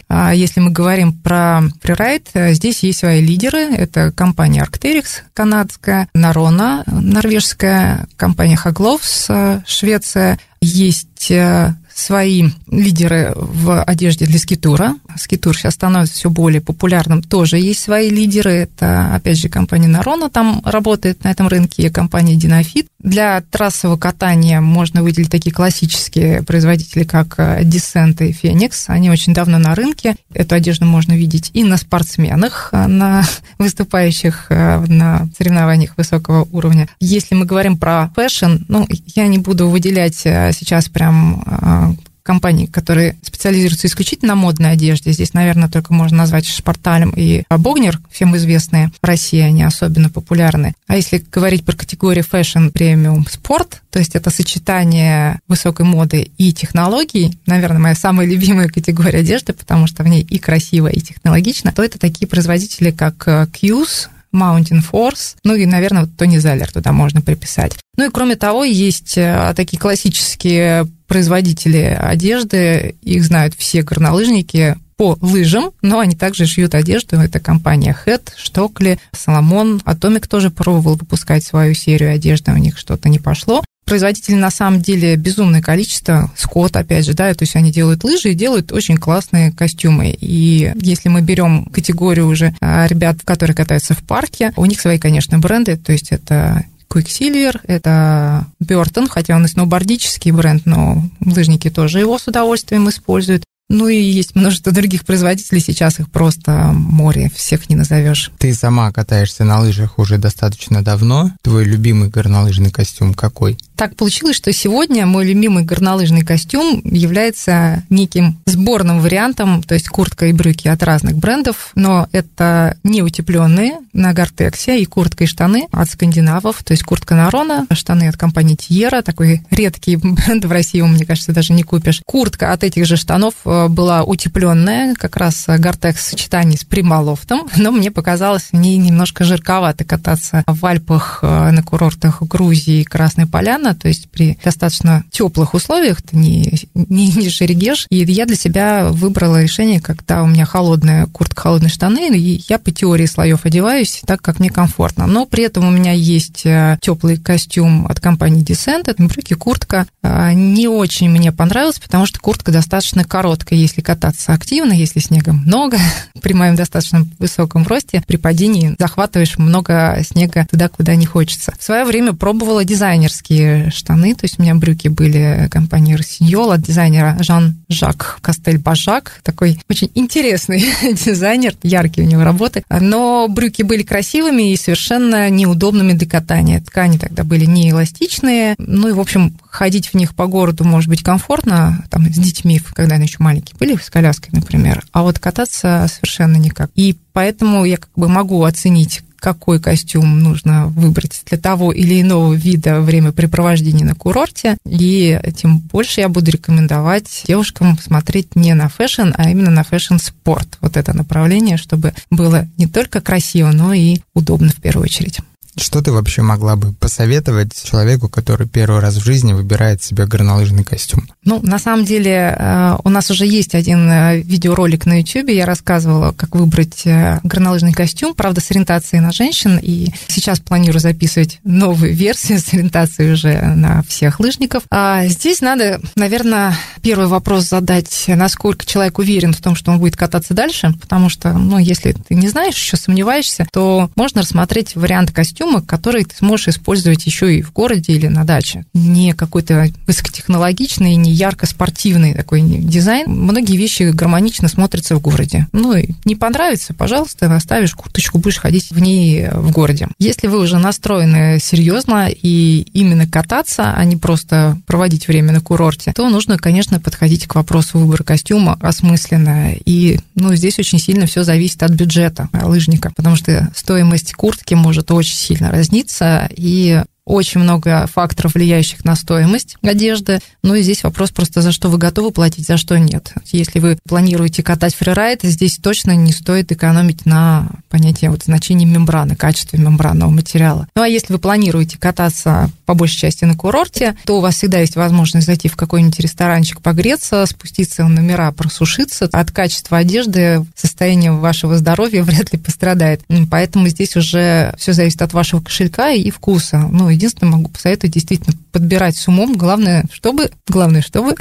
А 0.07 0.33
если 0.33 0.59
мы 0.59 0.71
говорим 0.71 1.13
про 1.13 1.61
фрирайд, 1.81 2.29
здесь 2.33 2.83
есть 2.83 2.99
свои 2.99 3.21
лидеры. 3.21 3.59
Это 3.59 4.11
компания 4.11 4.63
Arcteryx 4.63 5.23
канадская, 5.33 6.07
Narona 6.15 6.83
норвежская, 6.89 8.07
компания 8.15 8.57
Hagloves 8.63 9.63
Швеция. 9.65 10.39
Есть 10.61 11.31
э, 11.31 11.73
свои 11.99 12.49
лидеры 12.67 13.33
в 13.35 13.83
одежде 13.83 14.25
для 14.25 14.39
скитура. 14.39 14.95
Скитур 15.17 15.55
сейчас 15.57 15.75
становится 15.75 16.15
все 16.15 16.29
более 16.29 16.61
популярным. 16.61 17.21
Тоже 17.21 17.57
есть 17.57 17.81
свои 17.81 18.09
лидеры. 18.09 18.51
Это, 18.51 19.13
опять 19.13 19.37
же, 19.37 19.49
компания 19.49 19.87
Нарона 19.87 20.29
там 20.29 20.61
работает 20.65 21.23
на 21.23 21.31
этом 21.31 21.47
рынке, 21.47 21.83
и 21.83 21.89
компания 21.89 22.35
Динафит. 22.35 22.87
Для 22.99 23.41
трассового 23.41 23.97
катания 23.97 24.61
можно 24.61 25.03
выделить 25.03 25.29
такие 25.29 25.53
классические 25.53 26.43
производители, 26.43 27.03
как 27.03 27.39
Descent 27.39 28.25
и 28.25 28.31
Phoenix. 28.31 28.85
Они 28.87 29.09
очень 29.09 29.33
давно 29.33 29.57
на 29.57 29.75
рынке. 29.75 30.15
Эту 30.33 30.55
одежду 30.55 30.85
можно 30.85 31.13
видеть 31.13 31.51
и 31.53 31.63
на 31.63 31.77
спортсменах, 31.77 32.69
на 32.71 33.23
выступающих 33.57 34.47
э, 34.49 34.79
на 34.87 35.27
соревнованиях 35.37 35.97
высокого 35.97 36.47
уровня. 36.51 36.87
Если 36.99 37.35
мы 37.35 37.45
говорим 37.45 37.77
про 37.77 38.11
fashion, 38.15 38.63
ну, 38.67 38.87
я 39.15 39.27
не 39.27 39.37
буду 39.37 39.69
выделять 39.69 40.21
э, 40.25 40.51
сейчас 40.53 40.89
прям 40.89 41.43
э, 41.45 41.88
компаний, 42.29 42.67
которые 42.67 43.17
специализируются 43.23 43.87
исключительно 43.87 44.35
на 44.35 44.35
модной 44.35 44.73
одежде. 44.73 45.11
Здесь, 45.11 45.33
наверное, 45.33 45.67
только 45.67 45.95
можно 45.95 46.17
назвать 46.17 46.45
Sportalm 46.45 47.11
и 47.15 47.41
Bogner, 47.49 47.99
всем 48.11 48.37
известные 48.37 48.91
в 49.01 49.03
России, 49.03 49.39
они 49.39 49.63
особенно 49.63 50.11
популярны. 50.11 50.75
А 50.85 50.95
если 50.95 51.17
говорить 51.31 51.65
про 51.65 51.75
категорию 51.75 52.23
fashion, 52.23 52.67
премиум, 52.67 53.25
спорт, 53.27 53.81
то 53.89 53.97
есть 53.97 54.15
это 54.15 54.29
сочетание 54.29 55.39
высокой 55.47 55.87
моды 55.87 56.29
и 56.37 56.53
технологий, 56.53 57.39
наверное, 57.47 57.79
моя 57.79 57.95
самая 57.95 58.27
любимая 58.27 58.67
категория 58.67 59.21
одежды, 59.21 59.53
потому 59.53 59.87
что 59.87 60.03
в 60.03 60.07
ней 60.07 60.21
и 60.21 60.37
красиво, 60.37 60.85
и 60.85 60.99
технологично, 60.99 61.71
то 61.71 61.81
это 61.83 61.97
такие 61.97 62.27
производители, 62.27 62.91
как 62.91 63.27
KJUS, 63.27 64.07
Mountain 64.33 64.83
Force, 64.89 65.35
ну 65.43 65.55
и, 65.55 65.65
наверное, 65.65 66.01
вот 66.01 66.15
Тони 66.17 66.37
Залер 66.37 66.71
туда 66.71 66.91
можно 66.91 67.21
приписать. 67.21 67.77
Ну 67.97 68.07
и 68.07 68.11
кроме 68.11 68.35
того, 68.35 68.63
есть 68.63 69.17
э, 69.17 69.53
такие 69.55 69.77
классические 69.77 70.87
производители 71.07 71.97
одежды, 71.99 72.95
их 73.01 73.25
знают 73.25 73.55
все 73.55 73.81
горнолыжники, 73.81 74.77
по 74.99 75.17
лыжам, 75.21 75.71
но 75.81 75.99
они 75.99 76.13
также 76.13 76.45
шьют 76.45 76.75
одежду. 76.75 77.15
Это 77.15 77.39
компания 77.39 77.95
Head, 78.05 78.33
Штокли, 78.35 78.99
Соломон. 79.13 79.81
Атомик 79.85 80.27
тоже 80.27 80.49
пробовал 80.49 80.97
выпускать 80.97 81.45
свою 81.45 81.73
серию 81.73 82.13
одежды, 82.13 82.51
у 82.51 82.57
них 82.57 82.77
что-то 82.77 83.07
не 83.07 83.17
пошло. 83.17 83.63
Производителей 83.85 84.35
на 84.35 84.51
самом 84.51 84.81
деле 84.81 85.15
безумное 85.15 85.61
количество. 85.61 86.29
Скотт, 86.35 86.75
опять 86.75 87.05
же, 87.05 87.13
да, 87.13 87.33
то 87.33 87.43
есть 87.43 87.55
они 87.55 87.71
делают 87.71 88.03
лыжи 88.03 88.31
и 88.31 88.35
делают 88.35 88.73
очень 88.73 88.97
классные 88.97 89.53
костюмы. 89.53 90.17
И 90.19 90.73
если 90.75 91.07
мы 91.07 91.21
берем 91.21 91.63
категорию 91.67 92.27
уже 92.27 92.53
а, 92.59 92.85
ребят, 92.85 93.19
которые 93.23 93.55
катаются 93.55 93.93
в 93.93 93.99
парке, 93.99 94.51
у 94.57 94.65
них 94.65 94.81
свои, 94.81 94.99
конечно, 94.99 95.39
бренды, 95.39 95.77
то 95.77 95.93
есть 95.93 96.11
это 96.11 96.65
Quicksilver, 96.89 97.61
это 97.63 98.47
Бертон, 98.59 99.07
хотя 99.07 99.37
он 99.37 99.45
и 99.45 99.47
сноубордический 99.47 100.31
бренд, 100.31 100.65
но 100.65 101.01
лыжники 101.23 101.69
тоже 101.69 101.99
его 101.99 102.19
с 102.19 102.27
удовольствием 102.27 102.89
используют. 102.89 103.45
Ну 103.69 103.87
и 103.87 103.95
есть 103.95 104.35
множество 104.35 104.71
других 104.71 105.05
производителей, 105.05 105.61
сейчас 105.61 105.99
их 105.99 106.09
просто 106.09 106.71
море, 106.73 107.31
всех 107.35 107.69
не 107.69 107.75
назовешь. 107.75 108.31
Ты 108.39 108.53
сама 108.55 108.91
катаешься 108.91 109.43
на 109.43 109.59
лыжах 109.59 109.99
уже 109.99 110.17
достаточно 110.17 110.83
давно. 110.83 111.31
Твой 111.43 111.65
любимый 111.65 112.09
горнолыжный 112.09 112.71
костюм 112.71 113.13
какой? 113.13 113.57
Так 113.79 113.95
получилось, 113.95 114.35
что 114.35 114.51
сегодня 114.51 115.05
мой 115.05 115.25
любимый 115.25 115.63
горнолыжный 115.63 116.23
костюм 116.23 116.81
является 116.83 117.83
неким 117.89 118.37
сборным 118.45 118.99
вариантом, 118.99 119.63
то 119.63 119.73
есть 119.73 119.87
куртка 119.87 120.25
и 120.25 120.33
брюки 120.33 120.67
от 120.67 120.83
разных 120.83 121.15
брендов, 121.15 121.71
но 121.75 122.09
это 122.11 122.75
не 122.83 123.01
утепленные 123.03 123.77
на 123.93 124.11
Гортексе 124.11 124.81
и 124.81 124.85
куртка 124.85 125.23
и 125.23 125.27
штаны 125.27 125.69
от 125.71 125.89
скандинавов, 125.89 126.61
то 126.61 126.73
есть 126.73 126.83
куртка 126.83 127.15
Нарона, 127.15 127.67
штаны 127.71 128.09
от 128.09 128.17
компании 128.17 128.55
Тьера, 128.55 129.01
такой 129.01 129.43
редкий 129.49 129.95
бренд 130.03 130.43
в 130.43 130.51
России, 130.51 130.81
мне 130.81 131.05
кажется, 131.05 131.31
даже 131.31 131.53
не 131.53 131.63
купишь. 131.63 132.01
Куртка 132.05 132.51
от 132.51 132.65
этих 132.65 132.85
же 132.85 132.97
штанов 132.97 133.35
э, 133.45 133.69
была 133.69 134.03
утепленная, 134.03 134.93
как 134.93 135.15
раз 135.15 135.45
Гортекс 135.47 136.01
в 136.01 136.09
сочетании 136.09 136.57
с 136.57 136.65
прималофтом, 136.65 137.47
но 137.55 137.71
мне 137.71 137.91
показалось 137.91 138.49
в 138.51 138.57
немножко 138.57 139.23
жарковато 139.23 139.85
кататься 139.85 140.43
в 140.45 140.65
Альпах 140.65 141.19
э, 141.21 141.51
на 141.51 141.63
курортах 141.63 142.21
Грузии 142.23 142.81
и 142.81 142.83
Красной 142.83 143.25
Поляны, 143.25 143.68
то 143.73 143.87
есть 143.87 144.09
при 144.09 144.37
достаточно 144.43 145.03
теплых 145.11 145.53
условиях, 145.53 145.99
это 145.99 146.17
не, 146.17 146.67
не, 146.73 147.11
не 147.11 147.29
шерегеш. 147.29 147.85
И 147.89 147.97
я 147.97 148.25
для 148.25 148.35
себя 148.35 148.89
выбрала 148.89 149.41
решение, 149.41 149.81
когда 149.81 150.23
у 150.23 150.27
меня 150.27 150.45
холодная 150.45 151.05
куртка, 151.07 151.43
холодные 151.43 151.69
штаны, 151.69 152.09
и 152.17 152.43
я 152.47 152.59
по 152.59 152.71
теории 152.71 153.05
слоев 153.05 153.45
одеваюсь 153.45 154.01
так, 154.05 154.21
как 154.21 154.39
мне 154.39 154.49
комфортно. 154.49 155.07
Но 155.07 155.25
при 155.25 155.43
этом 155.43 155.67
у 155.67 155.71
меня 155.71 155.91
есть 155.91 156.45
э, 156.45 156.77
теплый 156.81 157.17
костюм 157.17 157.85
от 157.87 157.99
компании 157.99 158.43
Descent, 158.43 158.83
это 158.87 159.03
брюки, 159.03 159.33
куртка. 159.33 159.87
А, 160.01 160.33
не 160.33 160.67
очень 160.67 161.09
мне 161.09 161.31
понравилось, 161.31 161.79
потому 161.79 162.05
что 162.05 162.19
куртка 162.19 162.51
достаточно 162.51 163.03
короткая, 163.03 163.59
если 163.59 163.81
кататься 163.81 164.33
активно, 164.33 164.73
если 164.73 164.99
снега 164.99 165.33
много, 165.33 165.77
при 166.21 166.33
моем 166.33 166.55
достаточно 166.55 167.05
высоком 167.19 167.65
росте, 167.65 168.03
при 168.07 168.17
падении 168.17 168.75
захватываешь 168.79 169.37
много 169.37 169.99
снега 170.03 170.47
туда, 170.49 170.69
куда 170.69 170.95
не 170.95 171.05
хочется. 171.05 171.53
В 171.59 171.63
свое 171.63 171.85
время 171.85 172.13
пробовала 172.13 172.63
дизайнерские 172.63 173.58
штаны, 173.69 174.15
то 174.15 174.25
есть 174.25 174.39
у 174.39 174.41
меня 174.41 174.55
брюки 174.55 174.87
были 174.87 175.47
компании 175.51 175.95
Росиньол 175.95 176.51
от 176.51 176.61
дизайнера 176.61 177.17
Жан-Жак 177.19 178.19
Кастель-Бажак, 178.21 179.21
такой 179.23 179.59
очень 179.69 179.91
интересный 179.95 180.63
дизайнер, 180.93 181.55
яркие 181.63 182.07
у 182.07 182.09
него 182.09 182.23
работы, 182.23 182.63
но 182.69 183.27
брюки 183.27 183.63
были 183.63 183.83
красивыми 183.83 184.51
и 184.51 184.57
совершенно 184.57 185.29
неудобными 185.29 185.93
для 185.93 186.07
катания. 186.07 186.61
Ткани 186.61 186.97
тогда 186.97 187.23
были 187.23 187.45
не 187.45 187.71
эластичные, 187.71 188.55
ну 188.57 188.89
и, 188.89 188.93
в 188.93 188.99
общем, 188.99 189.37
ходить 189.49 189.87
в 189.87 189.93
них 189.95 190.15
по 190.15 190.27
городу 190.27 190.63
может 190.63 190.89
быть 190.89 191.03
комфортно, 191.03 191.83
там, 191.89 192.05
с 192.11 192.17
детьми, 192.17 192.61
когда 192.73 192.95
они 192.95 193.05
еще 193.05 193.17
маленькие 193.19 193.55
были, 193.59 193.75
с 193.75 193.89
коляской, 193.89 194.29
например, 194.31 194.83
а 194.91 195.03
вот 195.03 195.19
кататься 195.19 195.87
совершенно 195.91 196.37
никак. 196.37 196.69
И 196.75 196.97
поэтому 197.13 197.65
я 197.65 197.77
как 197.77 197.91
бы 197.95 198.07
могу 198.07 198.43
оценить 198.43 199.01
какой 199.19 199.59
костюм 199.59 200.21
нужно 200.21 200.67
выбрать 200.67 201.21
для 201.25 201.37
того 201.37 201.71
или 201.71 202.01
иного 202.01 202.33
вида 202.33 202.81
времяпрепровождения 202.81 203.85
на 203.85 203.95
курорте. 203.95 204.57
И 204.67 205.19
тем 205.35 205.59
больше 205.59 206.01
я 206.01 206.09
буду 206.09 206.31
рекомендовать 206.31 207.23
девушкам 207.27 207.77
смотреть 207.77 208.35
не 208.35 208.53
на 208.53 208.69
fashion, 208.69 209.11
а 209.15 209.29
именно 209.29 209.51
на 209.51 209.63
fashion-спорт. 209.63 210.57
Вот 210.61 210.77
это 210.77 210.95
направление, 210.95 211.57
чтобы 211.57 211.93
было 212.09 212.47
не 212.57 212.67
только 212.67 213.01
красиво, 213.01 213.51
но 213.51 213.73
и 213.73 213.97
удобно 214.13 214.49
в 214.49 214.55
первую 214.55 214.85
очередь. 214.85 215.19
Что 215.59 215.81
ты 215.81 215.91
вообще 215.91 216.21
могла 216.21 216.55
бы 216.55 216.71
посоветовать 216.73 217.51
человеку, 217.63 218.07
который 218.07 218.47
первый 218.47 218.79
раз 218.79 218.95
в 218.95 219.03
жизни 219.03 219.33
выбирает 219.33 219.83
себе 219.83 220.05
горнолыжный 220.05 220.63
костюм? 220.63 221.07
Ну, 221.25 221.41
на 221.43 221.59
самом 221.59 221.85
деле, 221.85 222.35
э, 222.37 222.77
у 222.83 222.89
нас 222.89 223.11
уже 223.11 223.25
есть 223.25 223.55
один 223.55 223.89
э, 223.89 224.21
видеоролик 224.21 224.85
на 224.85 224.99
YouTube. 224.99 225.29
Я 225.29 225.45
рассказывала, 225.45 226.13
как 226.13 226.35
выбрать 226.35 226.85
э, 226.85 227.19
горнолыжный 227.23 227.73
костюм, 227.73 228.13
правда, 228.13 228.39
с 228.39 228.49
ориентацией 228.51 229.01
на 229.01 229.11
женщин. 229.11 229.59
И 229.61 229.89
сейчас 230.07 230.39
планирую 230.39 230.79
записывать 230.79 231.39
новую 231.43 231.93
версию 231.93 232.39
с 232.39 232.53
ориентацией 232.53 233.11
уже 233.11 233.41
на 233.41 233.83
всех 233.83 234.19
лыжников. 234.19 234.63
А 234.71 235.07
здесь 235.07 235.41
надо, 235.41 235.81
наверное, 235.95 236.55
первый 236.81 237.07
вопрос 237.07 237.49
задать, 237.49 238.05
насколько 238.07 238.65
человек 238.65 238.97
уверен 238.97 239.33
в 239.33 239.41
том, 239.41 239.55
что 239.55 239.71
он 239.71 239.79
будет 239.79 239.97
кататься 239.97 240.33
дальше. 240.33 240.73
Потому 240.79 241.09
что, 241.09 241.33
ну, 241.33 241.57
если 241.57 241.91
ты 241.91 242.15
не 242.15 242.29
знаешь, 242.29 242.55
еще 242.55 242.77
сомневаешься, 242.77 243.45
то 243.51 243.89
можно 243.95 244.21
рассмотреть 244.21 244.75
вариант 244.75 245.11
костюма, 245.11 245.48
костюмы, 245.49 245.61
которые 245.61 246.05
ты 246.05 246.15
сможешь 246.15 246.49
использовать 246.49 247.05
еще 247.05 247.37
и 247.37 247.41
в 247.41 247.51
городе 247.51 247.93
или 247.93 248.07
на 248.07 248.23
даче. 248.23 248.65
Не 248.73 249.13
какой-то 249.13 249.67
высокотехнологичный, 249.87 250.95
не 250.95 251.11
ярко-спортивный 251.11 252.13
такой 252.13 252.41
дизайн. 252.41 253.09
Многие 253.09 253.57
вещи 253.57 253.83
гармонично 253.91 254.47
смотрятся 254.47 254.95
в 254.95 255.01
городе. 255.01 255.47
Ну, 255.51 255.75
и 255.75 255.91
не 256.05 256.15
понравится, 256.15 256.73
пожалуйста, 256.73 257.33
оставишь 257.35 257.75
курточку, 257.75 258.19
будешь 258.19 258.37
ходить 258.37 258.71
в 258.71 258.79
ней 258.79 259.29
в 259.31 259.51
городе. 259.51 259.87
Если 259.99 260.27
вы 260.27 260.39
уже 260.39 260.57
настроены 260.57 261.39
серьезно 261.41 262.09
и 262.09 262.65
именно 262.73 263.07
кататься, 263.07 263.73
а 263.73 263.83
не 263.85 263.97
просто 263.97 264.57
проводить 264.65 265.07
время 265.07 265.33
на 265.33 265.41
курорте, 265.41 265.93
то 265.95 266.09
нужно, 266.09 266.37
конечно, 266.37 266.79
подходить 266.79 267.27
к 267.27 267.35
вопросу 267.35 267.79
выбора 267.79 268.03
костюма 268.03 268.57
осмысленно. 268.61 269.53
И 269.65 269.99
ну, 270.15 270.35
здесь 270.35 270.59
очень 270.59 270.79
сильно 270.79 271.05
все 271.05 271.23
зависит 271.23 271.63
от 271.63 271.71
бюджета 271.71 272.29
лыжника, 272.33 272.91
потому 272.95 273.15
что 273.15 273.51
стоимость 273.55 274.13
куртки 274.13 274.53
может 274.53 274.91
очень 274.91 275.15
сильно 275.29 275.51
разнится, 275.51 276.27
и 276.35 276.81
очень 277.09 277.41
много 277.41 277.87
факторов, 277.87 278.35
влияющих 278.35 278.85
на 278.85 278.95
стоимость 278.95 279.57
одежды. 279.63 280.19
Ну 280.43 280.53
и 280.53 280.61
здесь 280.61 280.83
вопрос 280.83 281.09
просто, 281.09 281.41
за 281.41 281.51
что 281.51 281.67
вы 281.67 281.79
готовы 281.79 282.11
платить, 282.11 282.45
за 282.45 282.57
что 282.57 282.77
нет. 282.77 283.13
Если 283.31 283.59
вы 283.59 283.79
планируете 283.87 284.43
катать 284.43 284.75
фрирайд, 284.75 285.21
здесь 285.23 285.57
точно 285.57 285.95
не 285.95 286.13
стоит 286.13 286.51
экономить 286.51 287.07
на 287.07 287.49
понятии 287.67 288.05
вот, 288.05 288.23
значения 288.23 288.65
мембраны, 288.65 289.15
качестве 289.15 289.59
мембранного 289.59 290.11
материала. 290.11 290.67
Ну 290.75 290.83
а 290.83 290.87
если 290.87 291.13
вы 291.13 291.19
планируете 291.19 291.79
кататься 291.79 292.51
по 292.65 292.75
большей 292.75 292.97
части 292.97 293.25
на 293.25 293.35
курорте, 293.35 293.95
то 294.05 294.19
у 294.19 294.21
вас 294.21 294.35
всегда 294.35 294.59
есть 294.59 294.75
возможность 294.75 295.25
зайти 295.25 295.49
в 295.49 295.55
какой-нибудь 295.55 295.99
ресторанчик 295.99 296.61
погреться, 296.61 297.25
спуститься 297.25 297.85
в 297.85 297.89
номера, 297.89 298.31
просушиться. 298.31 299.09
От 299.11 299.31
качества 299.31 299.79
одежды 299.79 300.45
состояние 300.55 301.13
вашего 301.13 301.57
здоровья 301.57 302.03
вряд 302.09 302.31
ли 302.31 302.37
пострадает. 302.37 303.01
Поэтому 303.31 303.67
здесь 303.67 303.95
уже 303.95 304.53
все 304.59 304.73
зависит 304.73 305.01
от 305.01 305.13
вашего 305.13 305.41
кошелька 305.41 305.89
и 305.89 306.11
вкуса. 306.11 306.59
Ну, 306.71 306.91
единственное, 306.99 307.31
могу 307.31 307.49
посоветовать 307.49 307.93
действительно 307.93 308.35
подбирать 308.51 308.97
с 308.97 309.07
умом. 309.07 309.37
Главное, 309.37 309.85
чтобы, 309.91 310.31
главное, 310.47 310.81
чтобы 310.81 311.15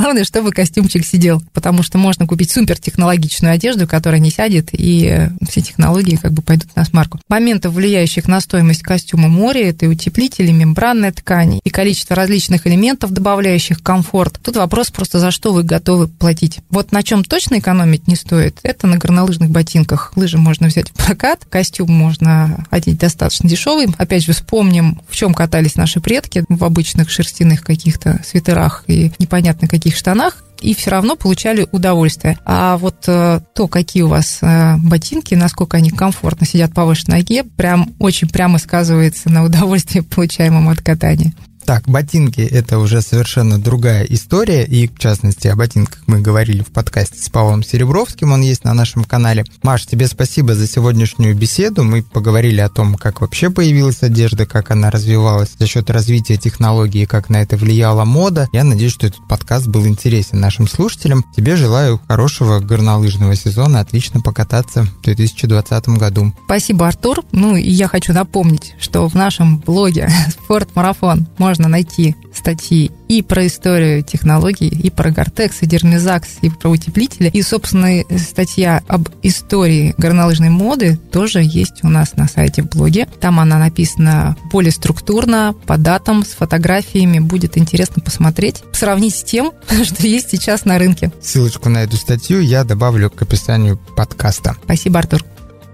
Главное, 0.00 0.24
чтобы 0.24 0.50
костюмчик 0.50 1.04
сидел, 1.04 1.42
потому 1.52 1.82
что 1.82 1.98
можно 1.98 2.26
купить 2.26 2.50
супертехнологичную 2.50 3.52
одежду, 3.52 3.86
которая 3.86 4.18
не 4.18 4.30
сядет, 4.30 4.70
и 4.72 5.28
все 5.46 5.60
технологии 5.60 6.16
как 6.16 6.32
бы 6.32 6.40
пойдут 6.40 6.74
на 6.74 6.86
смарку. 6.86 7.20
Моментов, 7.28 7.74
влияющих 7.74 8.26
на 8.26 8.40
стоимость 8.40 8.80
костюма 8.80 9.28
море, 9.28 9.68
это 9.68 9.84
и 9.84 9.88
утеплители, 9.88 10.52
мембранная 10.52 11.12
ткань, 11.12 11.60
и 11.62 11.68
количество 11.68 12.16
различных 12.16 12.66
элементов, 12.66 13.10
добавляющих 13.10 13.82
комфорт. 13.82 14.40
Тут 14.42 14.56
вопрос 14.56 14.90
просто, 14.90 15.18
за 15.18 15.30
что 15.30 15.52
вы 15.52 15.64
готовы 15.64 16.08
платить. 16.08 16.60
Вот 16.70 16.92
на 16.92 17.02
чем 17.02 17.22
точно 17.22 17.58
экономить 17.58 18.08
не 18.08 18.16
стоит, 18.16 18.58
это 18.62 18.86
на 18.86 18.96
горнолыжных 18.96 19.50
ботинках. 19.50 20.12
Лыжи 20.16 20.38
можно 20.38 20.68
взять 20.68 20.88
в 20.88 20.94
прокат, 20.94 21.44
костюм 21.50 21.92
можно 21.92 22.66
одеть 22.70 22.96
достаточно 22.98 23.50
дешевый. 23.50 23.88
Опять 23.98 24.24
же, 24.24 24.32
вспомним, 24.32 25.02
в 25.10 25.14
чем 25.14 25.34
катались 25.34 25.76
наши 25.76 26.00
предки, 26.00 26.42
в 26.48 26.64
обычных 26.64 27.10
шерстяных 27.10 27.62
каких-то 27.62 28.22
свитерах 28.26 28.84
и 28.86 29.12
непонятно 29.18 29.68
каких 29.68 29.89
таких 29.90 29.98
штанах, 29.98 30.44
и 30.60 30.74
все 30.74 30.90
равно 30.90 31.16
получали 31.16 31.66
удовольствие. 31.72 32.38
А 32.44 32.76
вот 32.76 33.04
э, 33.06 33.40
то, 33.54 33.66
какие 33.66 34.02
у 34.02 34.08
вас 34.08 34.38
э, 34.42 34.76
ботинки, 34.76 35.34
насколько 35.34 35.78
они 35.78 35.90
комфортно 35.90 36.46
сидят 36.46 36.72
по 36.74 36.84
вашей 36.84 37.08
ноге, 37.08 37.44
прям 37.44 37.94
очень 37.98 38.28
прямо 38.28 38.58
сказывается 38.58 39.30
на 39.30 39.42
удовольствии, 39.44 40.00
получаемом 40.00 40.68
от 40.68 40.80
катания. 40.80 41.32
Так, 41.64 41.88
ботинки– 41.88 42.40
это 42.50 42.78
уже 42.78 43.00
совершенно 43.00 43.58
другая 43.58 44.04
история, 44.04 44.64
и, 44.64 44.88
в 44.88 44.98
частности, 44.98 45.46
о 45.48 45.56
ботинках 45.56 46.02
мы 46.06 46.20
говорили 46.20 46.62
в 46.62 46.68
подкасте 46.68 47.22
с 47.22 47.28
Павлом 47.28 47.62
Серебровским, 47.62 48.32
он 48.32 48.40
есть 48.40 48.64
на 48.64 48.74
нашем 48.74 49.04
канале. 49.04 49.44
Маш, 49.62 49.86
тебе 49.86 50.08
спасибо 50.08 50.54
за 50.54 50.66
сегодняшнюю 50.66 51.36
беседу, 51.36 51.84
мы 51.84 52.02
поговорили 52.02 52.60
о 52.60 52.68
том, 52.68 52.96
как 52.96 53.20
вообще 53.20 53.50
появилась 53.50 54.02
одежда, 54.02 54.46
как 54.46 54.70
она 54.70 54.90
развивалась 54.90 55.50
за 55.58 55.66
счет 55.66 55.90
развития 55.90 56.36
технологий, 56.36 57.06
как 57.06 57.28
на 57.28 57.42
это 57.42 57.56
влияла 57.56 58.04
мода. 58.04 58.48
Я 58.52 58.64
надеюсь, 58.64 58.92
что 58.92 59.06
этот 59.06 59.26
подкаст 59.28 59.68
был 59.68 59.86
интересен 59.86 60.40
нашим 60.40 60.66
слушателям. 60.66 61.24
Тебе 61.36 61.56
желаю 61.56 62.00
хорошего 62.08 62.58
горнолыжного 62.58 63.36
сезона, 63.36 63.80
отлично 63.80 64.20
покататься 64.20 64.84
в 64.84 65.02
2020 65.02 65.88
году. 65.90 66.32
Спасибо, 66.46 66.88
Артур. 66.88 67.22
Ну, 67.32 67.54
и 67.54 67.70
я 67.70 67.86
хочу 67.86 68.12
напомнить, 68.12 68.74
что 68.80 69.08
в 69.08 69.14
нашем 69.14 69.58
блоге 69.58 70.10
«Спортмарафон» 70.44 71.28
можно 71.38 71.49
можно 71.50 71.66
найти 71.66 72.14
статьи 72.32 72.92
и 73.08 73.22
про 73.22 73.44
историю 73.48 74.04
технологий, 74.04 74.68
и 74.68 74.88
про 74.88 75.10
Гортекс, 75.10 75.62
и 75.62 75.66
Дермизакс, 75.66 76.28
и 76.42 76.48
про 76.48 76.68
утеплители. 76.68 77.28
И, 77.28 77.42
собственно, 77.42 78.04
статья 78.18 78.82
об 78.86 79.08
истории 79.24 79.92
горнолыжной 79.98 80.48
моды 80.48 80.96
тоже 81.10 81.40
есть 81.42 81.82
у 81.82 81.88
нас 81.88 82.14
на 82.14 82.28
сайте 82.28 82.62
в 82.62 82.68
блоге. 82.68 83.08
Там 83.20 83.40
она 83.40 83.58
написана 83.58 84.36
более 84.52 84.70
структурно, 84.70 85.56
по 85.66 85.76
датам, 85.76 86.24
с 86.24 86.28
фотографиями. 86.28 87.18
Будет 87.18 87.58
интересно 87.58 88.00
посмотреть, 88.00 88.62
сравнить 88.70 89.16
с 89.16 89.24
тем, 89.24 89.50
что 89.82 90.06
есть 90.06 90.30
сейчас 90.30 90.64
на 90.64 90.78
рынке. 90.78 91.10
Ссылочку 91.20 91.68
на 91.68 91.78
эту 91.78 91.96
статью 91.96 92.38
я 92.38 92.62
добавлю 92.62 93.10
к 93.10 93.20
описанию 93.22 93.76
подкаста. 93.96 94.54
Спасибо, 94.62 95.00
Артур. 95.00 95.24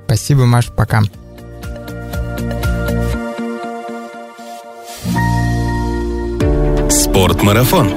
Спасибо, 0.07 0.47
Маш, 0.47 0.69
пока. 0.75 1.03
Спортмарафон. 7.17 7.91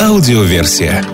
Аудиоверсия. 0.00 1.04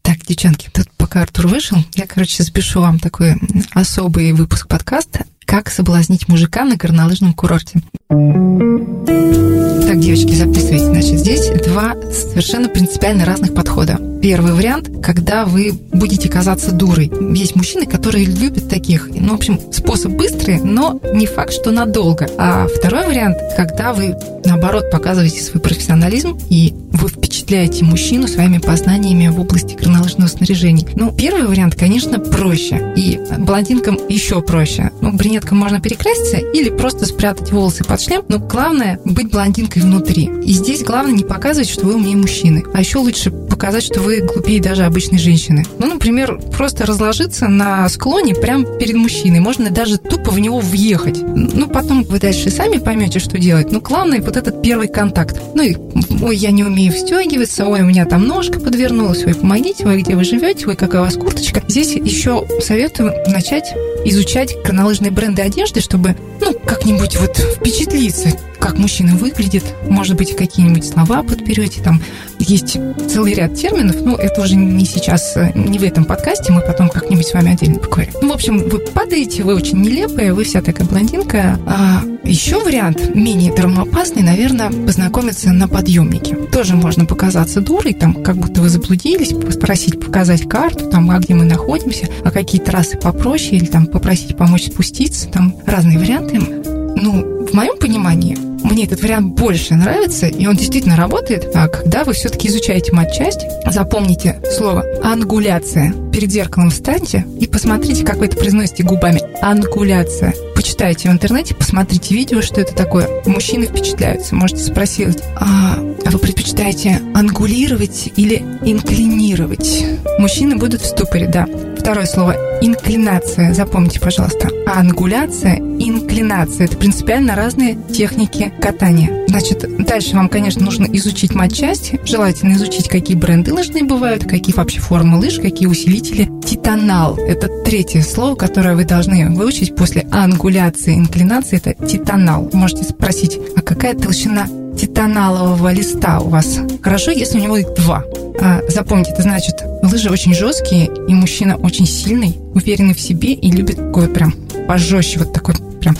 Так, 0.00 0.18
девчонки, 0.24 0.70
тут 0.72 0.88
пока 0.96 1.22
Артур 1.22 1.48
вышел, 1.48 1.78
я, 1.96 2.06
короче, 2.06 2.44
запишу 2.44 2.80
вам 2.80 3.00
такой 3.00 3.34
особый 3.72 4.32
выпуск 4.34 4.68
подкаста 4.68 5.24
«Как 5.50 5.68
соблазнить 5.68 6.28
мужика 6.28 6.64
на 6.64 6.76
горнолыжном 6.76 7.34
курорте». 7.34 7.80
Так, 8.08 9.98
девочки, 9.98 10.32
записывайте. 10.36 10.84
Значит, 10.84 11.18
здесь 11.18 11.48
два 11.66 11.96
совершенно 12.12 12.68
принципиально 12.68 13.24
разных 13.24 13.52
подхода. 13.52 13.98
Первый 14.22 14.52
вариант, 14.52 14.88
когда 15.02 15.44
вы 15.46 15.72
будете 15.92 16.28
казаться 16.28 16.70
дурой. 16.70 17.10
Есть 17.34 17.56
мужчины, 17.56 17.86
которые 17.86 18.26
любят 18.26 18.68
таких. 18.68 19.08
Ну, 19.12 19.32
в 19.32 19.34
общем, 19.34 19.58
способ 19.72 20.12
быстрый, 20.12 20.60
но 20.60 21.00
не 21.12 21.26
факт, 21.26 21.52
что 21.52 21.72
надолго. 21.72 22.28
А 22.38 22.68
второй 22.68 23.06
вариант, 23.06 23.38
когда 23.56 23.92
вы, 23.92 24.14
наоборот, 24.44 24.88
показываете 24.92 25.42
свой 25.42 25.60
профессионализм 25.60 26.38
и 26.48 26.72
вы 26.92 27.08
впечатляете 27.08 27.84
мужчину 27.84 28.28
своими 28.28 28.58
познаниями 28.58 29.28
в 29.28 29.40
области 29.40 29.74
горнолыжного 29.74 30.28
снаряжения. 30.28 30.86
Ну, 30.94 31.12
первый 31.12 31.46
вариант, 31.46 31.74
конечно, 31.74 32.20
проще. 32.20 32.92
И 32.96 33.18
блондинкам 33.38 33.98
еще 34.08 34.42
проще. 34.42 34.90
Ну, 35.00 35.16
брюнеткам 35.40 35.58
можно 35.58 35.80
перекраситься 35.80 36.38
или 36.38 36.70
просто 36.70 37.06
спрятать 37.06 37.50
волосы 37.50 37.84
под 37.84 38.00
шлем. 38.00 38.22
Но 38.28 38.38
главное 38.38 39.00
быть 39.04 39.30
блондинкой 39.30 39.82
внутри. 39.82 40.30
И 40.44 40.52
здесь 40.52 40.82
главное 40.82 41.14
не 41.14 41.24
показывать, 41.24 41.68
что 41.68 41.86
вы 41.86 41.94
умнее 41.94 42.16
мужчины. 42.16 42.64
А 42.74 42.80
еще 42.80 42.98
лучше 42.98 43.30
показать, 43.30 43.84
что 43.84 44.00
вы 44.00 44.20
глупее 44.20 44.60
даже 44.60 44.84
обычной 44.84 45.18
женщины. 45.18 45.64
Ну, 45.78 45.86
например, 45.86 46.38
просто 46.56 46.86
разложиться 46.86 47.48
на 47.48 47.88
склоне 47.88 48.34
прямо 48.34 48.64
перед 48.78 48.96
мужчиной. 48.96 49.40
Можно 49.40 49.70
даже 49.70 49.98
тупо 49.98 50.30
в 50.30 50.38
него 50.38 50.60
въехать. 50.60 51.20
Ну, 51.22 51.68
потом 51.68 52.04
вы 52.04 52.18
дальше 52.18 52.50
сами 52.50 52.78
поймете, 52.78 53.18
что 53.18 53.38
делать. 53.38 53.70
Но 53.70 53.80
главное 53.80 54.20
вот 54.20 54.36
этот 54.36 54.62
первый 54.62 54.88
контакт. 54.88 55.40
Ну 55.54 55.62
и, 55.62 55.76
ой, 56.22 56.36
я 56.36 56.50
не 56.50 56.64
умею 56.64 56.92
встегиваться, 56.92 57.66
ой, 57.66 57.82
у 57.82 57.86
меня 57.86 58.04
там 58.04 58.26
ножка 58.26 58.60
подвернулась, 58.60 59.24
ой, 59.24 59.34
помогите, 59.34 59.86
ой, 59.86 60.02
где 60.02 60.14
вы 60.16 60.24
живете, 60.24 60.66
ой, 60.66 60.76
какая 60.76 61.02
у 61.02 61.04
вас 61.04 61.14
курточка. 61.14 61.62
Здесь 61.68 61.94
еще 61.94 62.46
советую 62.62 63.12
начать 63.26 63.74
изучать 64.04 64.56
горнолыжные 64.64 65.10
бренды 65.10 65.29
одежды, 65.38 65.80
чтобы, 65.80 66.16
ну, 66.40 66.52
как-нибудь 66.54 67.16
вот 67.16 67.36
впечатлиться, 67.36 68.30
как 68.60 68.78
мужчина 68.78 69.16
выглядит, 69.16 69.64
может 69.88 70.16
быть, 70.16 70.36
какие-нибудь 70.36 70.86
слова 70.86 71.22
подберете, 71.22 71.82
там 71.82 72.02
есть 72.38 72.76
целый 73.08 73.34
ряд 73.34 73.54
терминов, 73.54 73.96
но 74.02 74.16
это 74.16 74.42
уже 74.42 74.56
не 74.56 74.84
сейчас, 74.84 75.36
не 75.54 75.78
в 75.78 75.82
этом 75.82 76.04
подкасте, 76.04 76.52
мы 76.52 76.60
потом 76.60 76.88
как-нибудь 76.88 77.26
с 77.26 77.34
вами 77.34 77.52
отдельно 77.52 77.78
поговорим. 77.78 78.12
Ну, 78.22 78.28
в 78.28 78.32
общем, 78.32 78.58
вы 78.68 78.78
падаете, 78.78 79.42
вы 79.42 79.54
очень 79.54 79.80
нелепая, 79.80 80.34
вы 80.34 80.44
вся 80.44 80.62
такая 80.62 80.86
блондинка. 80.86 81.58
А 81.66 82.02
еще 82.22 82.62
вариант, 82.62 83.14
менее 83.14 83.52
травмоопасный, 83.52 84.22
наверное, 84.22 84.70
познакомиться 84.70 85.52
на 85.52 85.68
подъемнике. 85.68 86.36
Тоже 86.36 86.76
можно 86.76 87.06
показаться 87.06 87.60
дурой, 87.60 87.94
там, 87.94 88.14
как 88.22 88.36
будто 88.36 88.60
вы 88.60 88.68
заблудились, 88.68 89.30
попросить 89.32 89.98
показать 89.98 90.48
карту, 90.48 90.90
там, 90.90 91.10
а 91.10 91.18
где 91.18 91.34
мы 91.34 91.44
находимся, 91.44 92.08
а 92.24 92.30
какие 92.30 92.60
трассы 92.60 92.96
попроще, 92.96 93.56
или 93.56 93.66
там 93.66 93.86
попросить 93.86 94.36
помочь 94.36 94.66
спуститься, 94.66 95.28
там 95.28 95.56
разные 95.66 95.98
варианты. 95.98 96.38
Ну, 96.38 97.46
в 97.46 97.54
моем 97.54 97.78
понимании, 97.78 98.36
мне 98.62 98.84
этот 98.84 99.02
вариант 99.02 99.34
больше 99.34 99.74
нравится, 99.74 100.26
и 100.26 100.46
он 100.46 100.56
действительно 100.56 100.96
работает. 100.96 101.50
А 101.54 101.68
когда 101.68 102.04
вы 102.04 102.12
все-таки 102.12 102.48
изучаете 102.48 102.92
матчасть, 102.92 103.40
запомните 103.66 104.40
слово 104.56 104.84
«ангуляция». 105.02 105.94
Перед 106.12 106.30
зеркалом 106.32 106.70
встаньте 106.70 107.24
и 107.40 107.46
посмотрите, 107.46 108.04
как 108.04 108.16
вы 108.16 108.26
это 108.26 108.36
произносите 108.36 108.82
губами. 108.82 109.22
Ангуляция. 109.42 110.34
Почитайте 110.54 111.08
в 111.08 111.12
интернете, 111.12 111.54
посмотрите 111.54 112.14
видео, 112.14 112.42
что 112.42 112.60
это 112.60 112.74
такое. 112.74 113.08
Мужчины 113.26 113.66
впечатляются. 113.66 114.34
Можете 114.34 114.64
спросить, 114.64 115.18
а, 115.36 115.78
а 116.04 116.10
вы 116.10 116.18
предпочитаете 116.18 117.00
ангулировать 117.14 118.12
или 118.16 118.42
инклинировать? 118.62 119.86
Мужчины 120.18 120.56
будут 120.56 120.82
в 120.82 120.86
ступоре, 120.86 121.28
да. 121.28 121.46
Второе 121.80 122.04
слово– 122.04 122.36
инклинация. 122.60 123.54
Запомните, 123.54 124.00
пожалуйста. 124.00 124.50
Ангуляция, 124.66 125.56
инклинация– 125.56 126.66
это 126.66 126.76
принципиально 126.76 127.34
разные 127.34 127.78
техники 127.90 128.52
катания. 128.60 129.24
Значит, 129.28 129.64
дальше 129.86 130.14
вам, 130.14 130.28
конечно, 130.28 130.62
нужно 130.62 130.84
изучить 130.92 131.34
матчасть. 131.34 131.94
Желательно 132.04 132.52
изучить, 132.52 132.86
какие 132.86 133.16
бренды 133.16 133.54
лыжные 133.54 133.84
бывают, 133.84 134.24
какие 134.24 134.54
вообще 134.54 134.78
формы 134.78 135.18
лыж, 135.18 135.40
какие 135.40 135.68
усилители. 135.68 136.28
Титанал– 136.46 137.16
это 137.18 137.48
третье 137.64 138.02
слово, 138.02 138.34
которое 138.34 138.76
вы 138.76 138.84
должны 138.84 139.30
выучить 139.30 139.74
после 139.74 140.06
ангуляции, 140.12 140.94
инклинации. 140.94 141.62
Это 141.64 141.86
титанал. 141.86 142.50
Можете 142.52 142.84
спросить, 142.84 143.38
а 143.56 143.62
какая 143.62 143.94
толщина 143.94 144.46
титаналового 144.78 145.72
листа 145.72 146.20
у 146.20 146.28
вас? 146.28 146.58
Хорошо, 146.82 147.10
если 147.10 147.40
у 147.40 147.42
него 147.42 147.56
их 147.56 147.72
два. 147.74 148.04
А, 148.42 148.60
запомните, 148.68 149.12
это 149.12 149.22
значит, 149.22 149.56
лыжи 149.82 150.08
очень 150.08 150.34
жесткие, 150.34 150.88
и 151.10 151.14
мужчина 151.14 151.56
очень 151.56 151.86
сильный, 151.86 152.36
уверенный 152.54 152.94
в 152.94 153.00
себе 153.00 153.32
и 153.32 153.50
любит 153.50 153.76
такое 153.76 154.06
прям 154.06 154.32
пожестче, 154.68 155.18
вот 155.18 155.32
такой 155.32 155.56
прям. 155.80 155.96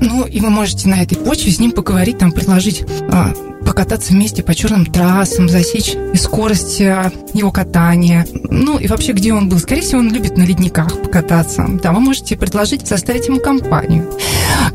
Ну, 0.00 0.26
и 0.26 0.38
вы 0.38 0.48
можете 0.48 0.88
на 0.88 1.02
этой 1.02 1.16
почве 1.16 1.50
с 1.50 1.58
ним 1.58 1.72
поговорить, 1.72 2.18
там, 2.18 2.30
предложить 2.30 2.84
а, 3.10 3.34
покататься 3.68 4.14
вместе 4.14 4.42
по 4.42 4.54
черным 4.54 4.86
трассам, 4.86 5.46
засечь 5.46 5.94
скорость 6.14 6.80
а, 6.80 7.12
его 7.34 7.52
катания. 7.52 8.26
Ну, 8.32 8.78
и 8.78 8.86
вообще, 8.86 9.12
где 9.12 9.34
он 9.34 9.50
был. 9.50 9.58
Скорее 9.58 9.82
всего, 9.82 10.00
он 10.00 10.10
любит 10.10 10.38
на 10.38 10.44
ледниках 10.44 11.02
покататься. 11.02 11.66
Да, 11.82 11.92
вы 11.92 12.00
можете 12.00 12.34
предложить 12.38 12.88
составить 12.88 13.28
ему 13.28 13.40
компанию. 13.40 14.10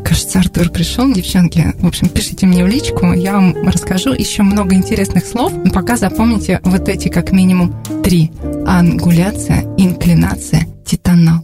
Кажется, 0.05 0.37
Артур 0.39 0.69
пришел, 0.69 1.11
девчонки. 1.11 1.73
В 1.79 1.87
общем, 1.87 2.07
пишите 2.07 2.45
мне 2.45 2.63
в 2.63 2.67
личку, 2.67 3.13
я 3.13 3.33
вам 3.33 3.67
расскажу 3.67 4.13
еще 4.13 4.43
много 4.43 4.75
интересных 4.75 5.25
слов. 5.25 5.51
Но 5.53 5.71
пока 5.71 5.97
запомните 5.97 6.59
вот 6.63 6.87
эти 6.87 7.07
как 7.07 7.31
минимум 7.31 7.75
три. 8.03 8.31
Ангуляция, 8.67 9.63
инклинация, 9.75 10.67
титанал. 10.85 11.43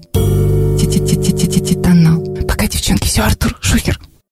Титанал. 0.78 2.24
Пока, 2.48 2.68
девчонки, 2.68 3.08
все, 3.08 3.24
Артур 3.24 3.58
Шухер. 3.60 4.00